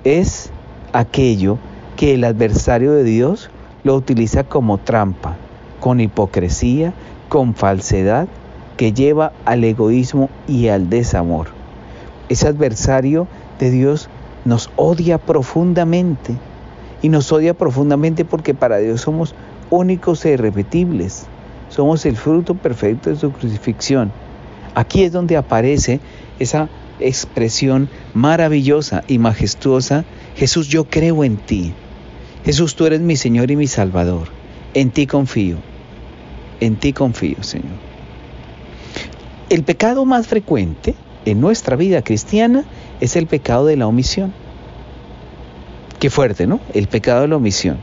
Es 0.04 0.50
aquello 0.94 1.58
que 1.98 2.14
el 2.14 2.24
adversario 2.24 2.92
de 2.92 3.04
Dios 3.04 3.50
lo 3.82 3.94
utiliza 3.94 4.44
como 4.44 4.78
trampa, 4.78 5.36
con 5.78 6.00
hipocresía, 6.00 6.94
con 7.28 7.54
falsedad, 7.54 8.26
que 8.78 8.94
lleva 8.94 9.34
al 9.44 9.64
egoísmo 9.64 10.30
y 10.48 10.68
al 10.68 10.88
desamor. 10.88 11.48
Ese 12.30 12.48
adversario 12.48 13.28
de 13.58 13.70
Dios 13.70 14.08
nos 14.46 14.70
odia 14.76 15.18
profundamente 15.18 16.38
y 17.04 17.10
nos 17.10 17.30
odia 17.32 17.52
profundamente 17.52 18.24
porque 18.24 18.54
para 18.54 18.78
Dios 18.78 19.02
somos 19.02 19.34
únicos 19.68 20.24
e 20.24 20.30
irrepetibles. 20.30 21.26
Somos 21.68 22.06
el 22.06 22.16
fruto 22.16 22.54
perfecto 22.54 23.10
de 23.10 23.16
su 23.16 23.30
crucifixión. 23.30 24.10
Aquí 24.74 25.04
es 25.04 25.12
donde 25.12 25.36
aparece 25.36 26.00
esa 26.38 26.70
expresión 27.00 27.90
maravillosa 28.14 29.04
y 29.06 29.18
majestuosa. 29.18 30.06
Jesús, 30.34 30.68
yo 30.68 30.84
creo 30.84 31.24
en 31.24 31.36
ti. 31.36 31.74
Jesús, 32.42 32.74
tú 32.74 32.86
eres 32.86 33.02
mi 33.02 33.16
Señor 33.16 33.50
y 33.50 33.56
mi 33.56 33.66
Salvador. 33.66 34.28
En 34.72 34.90
ti 34.90 35.06
confío. 35.06 35.58
En 36.60 36.76
ti 36.76 36.94
confío, 36.94 37.42
Señor. 37.42 37.76
El 39.50 39.62
pecado 39.62 40.06
más 40.06 40.26
frecuente 40.26 40.94
en 41.26 41.42
nuestra 41.42 41.76
vida 41.76 42.00
cristiana 42.00 42.64
es 43.00 43.14
el 43.14 43.26
pecado 43.26 43.66
de 43.66 43.76
la 43.76 43.86
omisión. 43.86 44.32
Qué 45.98 46.10
fuerte, 46.10 46.46
¿no? 46.46 46.60
El 46.72 46.88
pecado 46.88 47.22
de 47.22 47.28
la 47.28 47.36
omisión. 47.36 47.78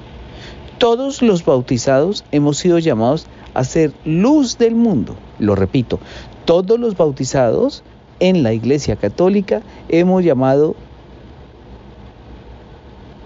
Todos 0.78 1.22
los 1.22 1.46
bautizados 1.46 2.24
hemos 2.32 2.58
sido 2.58 2.80
llamados 2.80 3.28
a 3.54 3.64
ser 3.64 3.94
luz 4.06 4.58
del 4.58 4.76
mundo. 4.76 5.16
Lo 5.40 5.56
repito, 5.56 6.00
todos 6.46 6.80
los 6.80 6.98
bautizados 6.98 7.84
en 8.20 8.44
la 8.44 8.54
Iglesia 8.54 8.96
Católica 8.96 9.62
hemos 9.90 10.24
llamado 10.24 10.76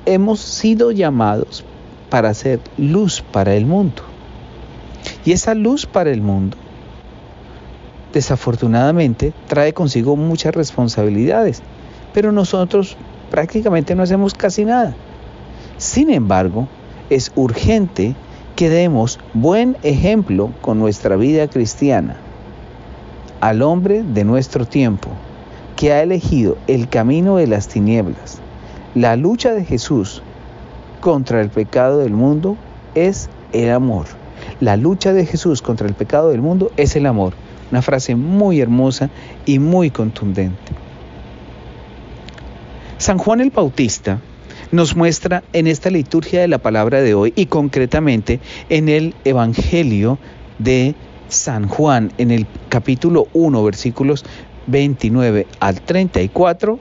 hemos 0.06 0.39
sido 0.39 0.91
llamados 0.91 1.63
para 2.10 2.34
ser 2.34 2.60
luz 2.78 3.21
para 3.21 3.56
el 3.56 3.65
mundo. 3.65 4.04
Y 5.26 5.32
esa 5.32 5.54
luz 5.56 5.86
para 5.86 6.12
el 6.12 6.21
mundo 6.21 6.58
desafortunadamente 8.13 9.34
trae 9.48 9.74
consigo 9.74 10.15
muchas 10.15 10.56
responsabilidades, 10.56 11.62
pero 12.13 12.32
nosotros 12.32 12.95
prácticamente 13.36 13.95
no 13.95 14.04
hacemos 14.04 14.34
casi 14.34 14.63
nada. 14.63 14.95
Sin 15.76 16.10
embargo, 16.10 16.69
es 17.10 17.34
urgente 17.36 18.15
que 18.56 18.69
demos 18.69 19.19
buen 19.34 19.76
ejemplo 19.84 20.54
con 20.62 20.80
nuestra 20.80 21.17
vida 21.17 21.50
cristiana 21.50 22.15
al 23.41 23.62
hombre 23.62 24.04
de 24.04 24.24
nuestro 24.24 24.65
tiempo, 24.65 25.10
que 25.76 25.91
ha 25.91 26.02
elegido 26.02 26.58
el 26.67 26.88
camino 26.88 27.36
de 27.36 27.48
las 27.48 27.67
tinieblas. 27.67 28.39
La 28.93 29.17
lucha 29.17 29.52
de 29.52 29.65
Jesús 29.65 30.21
contra 31.02 31.41
el 31.41 31.50
pecado 31.50 32.00
del 32.00 32.13
mundo 32.13 32.56
es 32.95 33.28
el 33.52 33.69
amor. 33.69 34.06
La 34.62 34.78
lucha 34.78 35.12
de 35.12 35.26
Jesús 35.26 35.62
contra 35.62 35.89
el 35.89 35.93
pecado 35.93 36.30
del 36.30 36.41
mundo 36.41 36.71
es 36.78 36.95
el 36.95 37.06
amor. 37.06 37.34
Una 37.69 37.82
frase 37.82 38.15
muy 38.15 38.62
hermosa 38.62 39.10
y 39.45 39.60
muy 39.60 39.91
contundente. 39.91 40.85
San 43.05 43.19
Juan 43.19 43.39
el 43.39 43.51
Bautista 43.51 44.19
nos 44.71 44.95
muestra 44.95 45.43
en 45.53 45.67
esta 45.67 45.91
liturgia 45.91 46.41
de 46.41 46.47
la 46.47 46.57
palabra 46.57 47.01
de 47.01 47.13
hoy 47.13 47.33
y 47.35 47.45
concretamente 47.45 48.39
en 48.69 48.89
el 48.89 49.13
Evangelio 49.25 50.17
de 50.57 50.95
San 51.29 51.67
Juan, 51.67 52.13
en 52.17 52.31
el 52.31 52.47
capítulo 52.67 53.27
1, 53.33 53.63
versículos 53.63 54.25
29 54.65 55.45
al 55.59 55.81
34, 55.81 56.79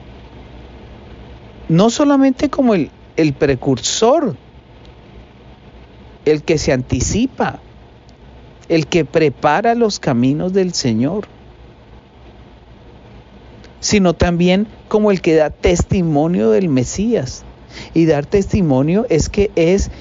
no 1.69 1.91
solamente 1.91 2.49
como 2.49 2.73
el, 2.73 2.89
el 3.17 3.33
precursor, 3.33 4.35
el 6.25 6.41
que 6.41 6.57
se 6.57 6.73
anticipa, 6.73 7.59
el 8.67 8.87
que 8.87 9.05
prepara 9.05 9.75
los 9.75 9.99
caminos 9.99 10.53
del 10.53 10.73
Señor, 10.73 11.27
sino 13.85 14.15
también 14.15 14.65
como 14.87 15.11
el 15.11 15.21
que 15.21 15.35
da 15.35 15.51
testimonio 15.51 16.49
del 16.49 16.69
Mesías. 16.69 17.43
Y 17.93 18.07
dar 18.07 18.25
testimonio 18.25 19.05
es 19.11 19.29
que 19.29 19.51
es 19.55 19.91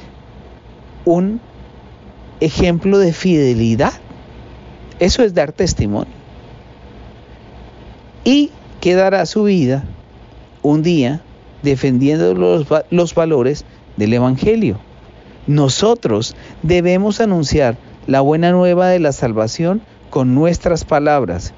un 1.05 1.39
ejemplo 2.41 2.97
de 2.97 3.13
fidelidad. 3.13 3.93
Eso 5.01 5.23
es 5.23 5.35
dar 5.35 5.53
testimonio. 5.53 6.15
Y 8.25 8.53
que 8.81 8.95
dará 8.95 9.27
su 9.27 9.43
vida 9.43 9.85
un 10.63 10.83
día 10.83 11.21
defendiendo 11.63 12.33
los, 12.33 12.67
los 12.89 13.15
valores 13.15 13.67
del 13.99 14.15
Evangelio. 14.15 14.79
Nosotros 15.47 16.35
debemos 16.63 17.21
anunciar 17.21 17.77
la 18.07 18.23
buena 18.23 18.51
nueva 18.51 18.89
de 18.89 19.01
la 19.01 19.13
salvación 19.13 19.83
con 20.09 20.35
nuestras 20.35 20.87
palabras 20.87 21.53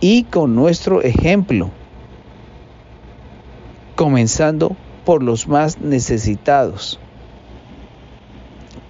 y 0.00 0.24
con 0.24 0.54
nuestro 0.54 1.02
ejemplo, 1.02 1.70
comenzando 3.96 4.76
por 5.04 5.22
los 5.22 5.46
más 5.46 5.80
necesitados, 5.80 6.98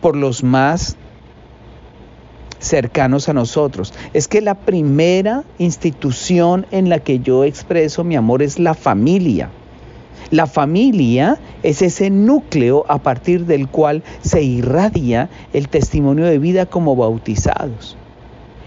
por 0.00 0.16
los 0.16 0.44
más 0.44 0.96
cercanos 2.60 3.28
a 3.28 3.32
nosotros. 3.32 3.92
Es 4.12 4.28
que 4.28 4.40
la 4.40 4.54
primera 4.54 5.44
institución 5.58 6.66
en 6.70 6.88
la 6.88 7.00
que 7.00 7.18
yo 7.18 7.44
expreso 7.44 8.04
mi 8.04 8.16
amor 8.16 8.42
es 8.42 8.58
la 8.58 8.74
familia. 8.74 9.50
La 10.30 10.46
familia 10.46 11.40
es 11.64 11.82
ese 11.82 12.10
núcleo 12.10 12.84
a 12.88 12.98
partir 12.98 13.46
del 13.46 13.66
cual 13.66 14.04
se 14.20 14.42
irradia 14.42 15.28
el 15.52 15.68
testimonio 15.68 16.26
de 16.26 16.38
vida 16.38 16.66
como 16.66 16.94
bautizados. 16.94 17.96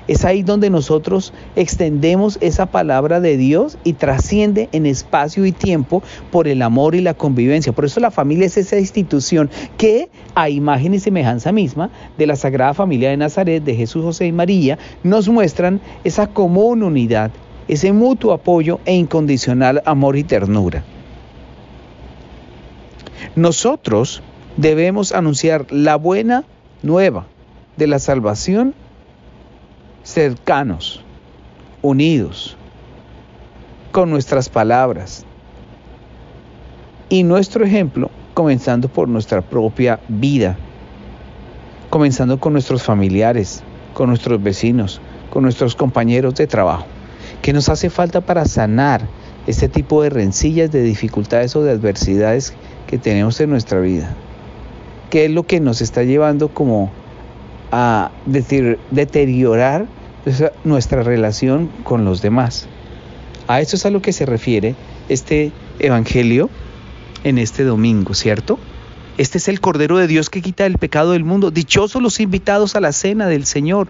Es 0.08 0.26
ahí 0.26 0.44
donde 0.44 0.70
nosotros 0.70 1.34
extendemos 1.56 2.38
esa 2.42 2.66
palabra 2.66 3.22
de 3.22 3.38
Dios 3.38 3.78
y 3.86 3.94
trasciende 3.94 4.68
en 4.74 4.86
espacio 4.86 5.46
y 5.46 5.54
tiempo 5.54 6.04
por 6.32 6.48
el 6.48 6.62
amor 6.62 6.96
y 6.96 7.02
la 7.02 7.13
convivencia. 7.13 7.72
Por 7.72 7.86
eso 7.86 8.02
la 8.02 8.12
familia 8.12 8.46
es 8.46 8.58
esa 8.58 8.78
institución 8.78 9.50
que, 9.78 10.10
a 10.36 10.50
imagen 10.50 10.94
y 10.94 11.00
semejanza 11.00 11.54
misma 11.54 11.89
de 12.18 12.28
la 12.28 12.36
Sagrada 12.36 12.74
Familia 12.74 13.10
de 13.10 13.18
Nazaret, 13.18 13.63
de 13.63 13.76
Jesús, 13.76 14.04
José 14.04 14.28
y 14.28 14.34
María, 14.34 14.78
nos 15.04 15.30
muestran 15.30 15.80
esa 16.04 16.28
común 16.28 16.84
unidad, 16.84 17.32
ese 17.70 17.94
mutuo 17.94 18.34
apoyo 18.34 18.82
e 18.84 18.94
incondicional 18.96 19.82
amor 19.86 20.18
y 20.18 20.26
ternura. 20.26 20.84
Nosotros 23.38 24.22
debemos 24.58 25.13
anunciar 25.13 25.66
la 25.72 25.96
buena 25.96 26.44
nueva 26.82 27.26
de 27.78 27.88
la 27.88 28.00
salvación 28.00 28.76
cercanos, 30.13 31.02
unidos, 31.82 32.56
con 33.91 34.12
nuestras 34.12 34.47
palabras 34.47 35.26
y 37.10 37.23
nuestro 37.23 37.65
ejemplo 37.65 38.12
comenzando 38.36 38.89
por 38.89 39.08
nuestra 39.08 39.41
propia 39.41 39.99
vida, 40.08 40.56
comenzando 41.89 42.39
con 42.39 42.54
nuestros 42.54 42.84
familiares, 42.84 43.63
con 43.95 44.10
nuestros 44.10 44.41
vecinos, 44.41 45.02
con 45.32 45.41
nuestros 45.41 45.76
compañeros 45.76 46.36
de 46.36 46.45
trabajo. 46.45 46.86
¿Qué 47.41 47.52
nos 47.52 47.69
hace 47.69 47.89
falta 47.89 48.21
para 48.21 48.45
sanar 48.45 49.02
este 49.47 49.67
tipo 49.67 50.04
de 50.04 50.12
rencillas, 50.12 50.71
de 50.71 50.84
dificultades 50.84 51.56
o 51.56 51.63
de 51.63 51.71
adversidades 51.71 52.54
que 52.86 52.99
tenemos 52.99 53.41
en 53.41 53.49
nuestra 53.49 53.80
vida? 53.80 54.13
¿Qué 55.10 55.26
es 55.26 55.32
lo 55.32 55.41
que 55.41 55.60
nos 55.60 55.82
está 55.82 56.04
llevando 56.04 56.49
como 56.49 56.91
a 57.71 58.12
deteriorar 58.91 59.88
nuestra 60.64 61.04
relación 61.04 61.70
con 61.84 62.06
los 62.06 62.22
demás? 62.22 62.68
A 63.48 63.62
eso 63.62 63.76
es 63.76 63.86
a 63.86 63.90
lo 63.90 64.02
que 64.02 64.14
se 64.14 64.26
refiere 64.26 64.76
este 65.10 65.52
Evangelio 65.80 66.50
en 67.24 67.38
este 67.38 67.64
domingo, 67.64 68.14
¿cierto? 68.14 68.60
Este 69.18 69.38
es 69.38 69.48
el 69.48 69.60
Cordero 69.60 69.98
de 69.98 70.08
Dios 70.08 70.30
que 70.30 70.42
quita 70.42 70.66
el 70.66 70.78
pecado 70.78 71.12
del 71.12 71.24
mundo. 71.24 71.52
Dichosos 71.52 72.02
los 72.02 72.20
invitados 72.20 72.76
a 72.76 72.82
la 72.82 72.92
cena 72.92 73.28
del 73.28 73.46
Señor 73.46 73.90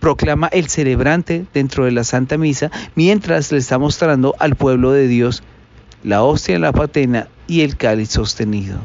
proclama 0.00 0.48
el 0.48 0.68
celebrante 0.68 1.46
dentro 1.54 1.84
de 1.84 1.92
la 1.92 2.04
Santa 2.04 2.36
Misa 2.38 2.70
mientras 2.94 3.52
le 3.52 3.58
está 3.58 3.78
mostrando 3.78 4.34
al 4.38 4.56
pueblo 4.56 4.92
de 4.92 5.06
Dios 5.06 5.42
la 6.02 6.22
hostia, 6.22 6.58
la 6.58 6.72
patena 6.72 7.28
y 7.46 7.62
el 7.62 7.76
cáliz 7.76 8.10
sostenido. 8.10 8.78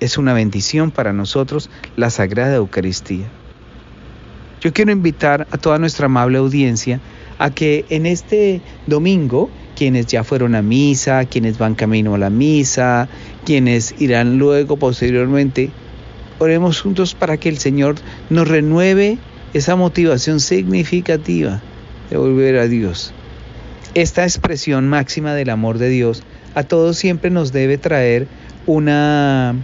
Es 0.00 0.16
una 0.16 0.32
bendición 0.32 0.90
para 0.90 1.12
nosotros 1.12 1.70
la 1.96 2.10
Sagrada 2.10 2.54
Eucaristía. 2.54 3.26
Yo 4.60 4.72
quiero 4.72 4.92
invitar 4.92 5.46
a 5.50 5.58
toda 5.58 5.78
nuestra 5.78 6.06
amable 6.06 6.38
audiencia 6.38 7.00
a 7.38 7.50
que 7.50 7.84
en 7.88 8.06
este 8.06 8.60
domingo 8.86 9.50
quienes 9.76 10.06
ya 10.06 10.24
fueron 10.24 10.56
a 10.56 10.62
misa, 10.62 11.24
quienes 11.26 11.56
van 11.56 11.76
camino 11.76 12.16
a 12.16 12.18
la 12.18 12.30
misa, 12.30 13.08
quienes 13.44 13.94
irán 14.00 14.36
luego 14.36 14.76
posteriormente. 14.76 15.70
Oremos 16.40 16.80
juntos 16.80 17.14
para 17.14 17.36
que 17.36 17.48
el 17.48 17.58
Señor 17.58 17.94
nos 18.28 18.48
renueve 18.48 19.18
esa 19.54 19.76
motivación 19.76 20.40
significativa 20.40 21.62
de 22.10 22.16
volver 22.16 22.58
a 22.58 22.66
Dios. 22.66 23.12
Esta 23.94 24.24
expresión 24.24 24.88
máxima 24.88 25.34
del 25.34 25.50
amor 25.50 25.78
de 25.78 25.88
Dios 25.88 26.24
a 26.56 26.64
todos 26.64 26.96
siempre 26.96 27.30
nos 27.30 27.52
debe 27.52 27.78
traer 27.78 28.26
una, 28.66 29.54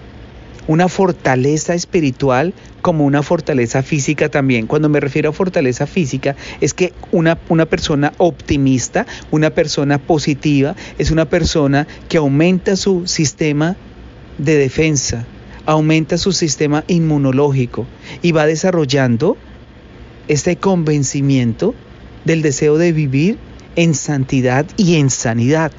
una 0.66 0.88
fortaleza 0.88 1.74
espiritual 1.74 2.55
como 2.83 3.05
una 3.05 3.22
fortaleza 3.22 3.83
física 3.83 4.29
también. 4.29 4.66
Cuando 4.66 4.88
me 4.88 5.00
refiero 5.00 5.31
a 5.31 5.33
fortaleza 5.33 5.87
física, 5.87 6.37
es 6.61 6.74
que 6.74 6.92
una, 7.12 7.38
una 7.48 7.66
persona 7.66 8.12
optimista, 8.18 9.07
una 9.31 9.50
persona 9.50 9.98
positiva, 9.98 10.74
es 10.98 11.11
una 11.11 11.27
persona 11.27 11.87
que 12.09 12.18
aumenta 12.18 12.77
su 12.77 13.07
sistema 13.07 13.77
de 14.38 14.57
defensa, 14.57 15.27
aumenta 15.66 16.18
su 16.18 16.33
sistema 16.33 16.85
inmunológico 16.88 17.87
y 18.22 18.33
va 18.33 18.46
desarrollando 18.46 19.37
este 20.29 20.57
convencimiento 20.57 21.74
del 22.24 22.42
deseo 22.42 22.79
de 22.79 22.92
vivir 22.92 23.38
en 23.77 23.94
santidad 23.94 24.66
y 24.77 24.96
en 24.96 25.11
sanidad. 25.11 25.72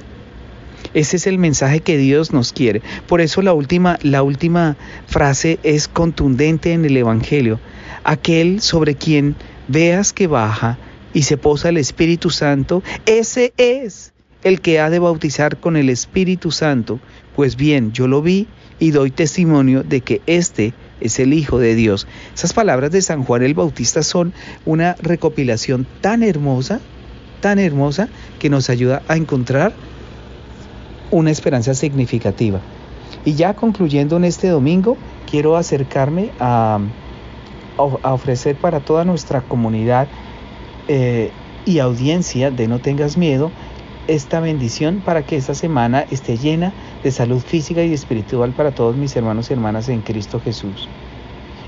Ese 0.95 1.17
es 1.17 1.27
el 1.27 1.37
mensaje 1.37 1.81
que 1.81 1.97
Dios 1.97 2.31
nos 2.31 2.53
quiere. 2.53 2.81
Por 3.05 3.19
eso 3.19 3.41
la 3.41 3.53
última, 3.53 3.99
la 4.01 4.23
última 4.23 4.77
frase 5.07 5.59
es 5.61 5.89
contundente 5.89 6.71
en 6.71 6.85
el 6.85 6.95
Evangelio. 6.95 7.59
Aquel 8.05 8.61
sobre 8.61 8.95
quien 8.95 9.35
veas 9.67 10.13
que 10.13 10.27
baja 10.27 10.77
y 11.13 11.23
se 11.23 11.35
posa 11.35 11.67
el 11.67 11.77
Espíritu 11.77 12.29
Santo, 12.29 12.81
ese 13.05 13.53
es 13.57 14.13
el 14.43 14.61
que 14.61 14.79
ha 14.79 14.89
de 14.89 14.99
bautizar 14.99 15.57
con 15.57 15.75
el 15.75 15.89
Espíritu 15.89 16.51
Santo. 16.51 17.01
Pues 17.35 17.57
bien, 17.57 17.91
yo 17.91 18.07
lo 18.07 18.21
vi 18.21 18.47
y 18.79 18.91
doy 18.91 19.11
testimonio 19.11 19.83
de 19.83 19.99
que 19.99 20.21
este 20.27 20.73
es 21.01 21.19
el 21.19 21.33
Hijo 21.33 21.59
de 21.59 21.75
Dios. 21.75 22.07
Esas 22.33 22.53
palabras 22.53 22.91
de 22.91 23.01
San 23.01 23.25
Juan 23.25 23.43
el 23.43 23.53
Bautista 23.53 24.01
son 24.01 24.31
una 24.65 24.95
recopilación 25.01 25.85
tan 25.99 26.23
hermosa, 26.23 26.79
tan 27.41 27.59
hermosa, 27.59 28.07
que 28.39 28.49
nos 28.49 28.69
ayuda 28.69 29.03
a 29.09 29.17
encontrar 29.17 29.73
una 31.15 31.31
esperanza 31.31 31.73
significativa. 31.73 32.59
Y 33.23 33.35
ya 33.35 33.53
concluyendo 33.53 34.17
en 34.17 34.25
este 34.25 34.49
domingo, 34.49 34.97
quiero 35.31 35.55
acercarme 35.55 36.31
a, 36.41 36.79
ofrecer 37.77 38.57
para 38.57 38.81
toda 38.81 39.05
nuestra 39.05 39.39
comunidad 39.41 40.07
eh, 40.89 41.31
y 41.65 41.79
audiencia 41.79 42.51
de 42.51 42.67
No 42.67 42.79
tengas 42.79 43.17
miedo 43.17 43.51
esta 44.07 44.41
bendición 44.41 45.01
para 45.03 45.25
que 45.25 45.37
esta 45.37 45.55
semana 45.55 46.05
esté 46.11 46.37
llena 46.37 46.73
de 47.03 47.11
salud 47.11 47.39
física 47.39 47.81
y 47.83 47.93
espiritual 47.93 48.51
para 48.51 48.71
todos 48.71 48.97
mis 48.97 49.15
hermanos 49.15 49.49
y 49.49 49.53
hermanas 49.53 49.87
en 49.87 50.01
Cristo 50.01 50.41
Jesús. 50.41 50.89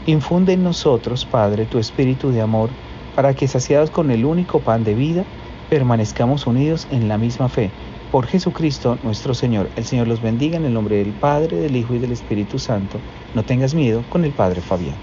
Infunde 0.05 0.53
en 0.53 0.63
nosotros, 0.63 1.25
Padre, 1.25 1.65
tu 1.65 1.79
espíritu 1.79 2.31
de 2.31 2.41
amor, 2.41 2.69
para 3.15 3.33
que 3.33 3.47
saciados 3.47 3.91
con 3.91 4.11
el 4.11 4.25
único 4.25 4.59
pan 4.59 4.83
de 4.83 4.93
vida, 4.93 5.23
permanezcamos 5.69 6.47
unidos 6.47 6.87
en 6.91 7.07
la 7.07 7.17
misma 7.17 7.47
fe 7.47 7.71
por 8.11 8.27
Jesucristo 8.27 8.97
nuestro 9.03 9.33
Señor. 9.33 9.69
El 9.75 9.85
Señor 9.85 10.07
los 10.07 10.21
bendiga 10.21 10.57
en 10.57 10.65
el 10.65 10.73
nombre 10.73 10.97
del 10.97 11.13
Padre, 11.13 11.57
del 11.57 11.75
Hijo 11.75 11.93
y 11.95 11.99
del 11.99 12.11
Espíritu 12.11 12.59
Santo. 12.59 12.99
No 13.33 13.43
tengas 13.43 13.73
miedo 13.73 14.03
con 14.09 14.25
el 14.25 14.31
Padre 14.31 14.61
Fabián. 14.61 14.95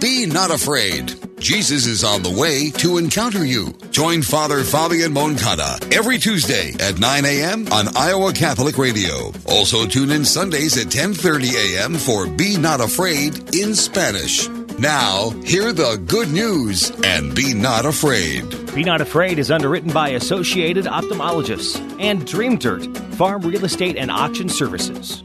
Be 0.00 0.26
not 0.26 0.50
afraid. 0.50 1.12
Jesus 1.40 1.84
is 1.86 2.04
on 2.04 2.22
the 2.22 2.30
way 2.30 2.70
to 2.78 2.96
encounter 2.96 3.44
you. 3.44 3.74
Join 3.90 4.22
Father 4.22 4.64
Fabian 4.64 5.12
Moncada 5.12 5.78
every 5.92 6.16
Tuesday 6.16 6.72
at 6.80 6.98
9 6.98 7.24
a.m. 7.26 7.66
on 7.70 7.94
Iowa 7.94 8.32
Catholic 8.32 8.78
Radio. 8.78 9.30
Also 9.46 9.84
tune 9.84 10.10
in 10.10 10.24
Sundays 10.24 10.78
at 10.78 10.86
10:30 10.86 11.52
a.m. 11.52 11.94
for 11.96 12.26
Be 12.26 12.56
Not 12.56 12.80
Afraid 12.80 13.54
in 13.54 13.74
Spanish. 13.74 14.48
Now, 14.78 15.28
hear 15.44 15.74
the 15.74 15.98
good 16.06 16.30
news 16.30 16.90
and 17.04 17.34
be 17.34 17.52
not 17.52 17.84
afraid. 17.84 18.59
Be 18.74 18.84
Not 18.84 19.00
Afraid 19.00 19.40
is 19.40 19.50
underwritten 19.50 19.92
by 19.92 20.10
Associated 20.10 20.84
Ophthalmologists 20.84 21.80
and 22.00 22.24
Dream 22.24 22.56
Dirt 22.56 22.86
Farm 23.14 23.42
Real 23.42 23.64
Estate 23.64 23.96
and 23.96 24.12
Auction 24.12 24.48
Services. 24.48 25.24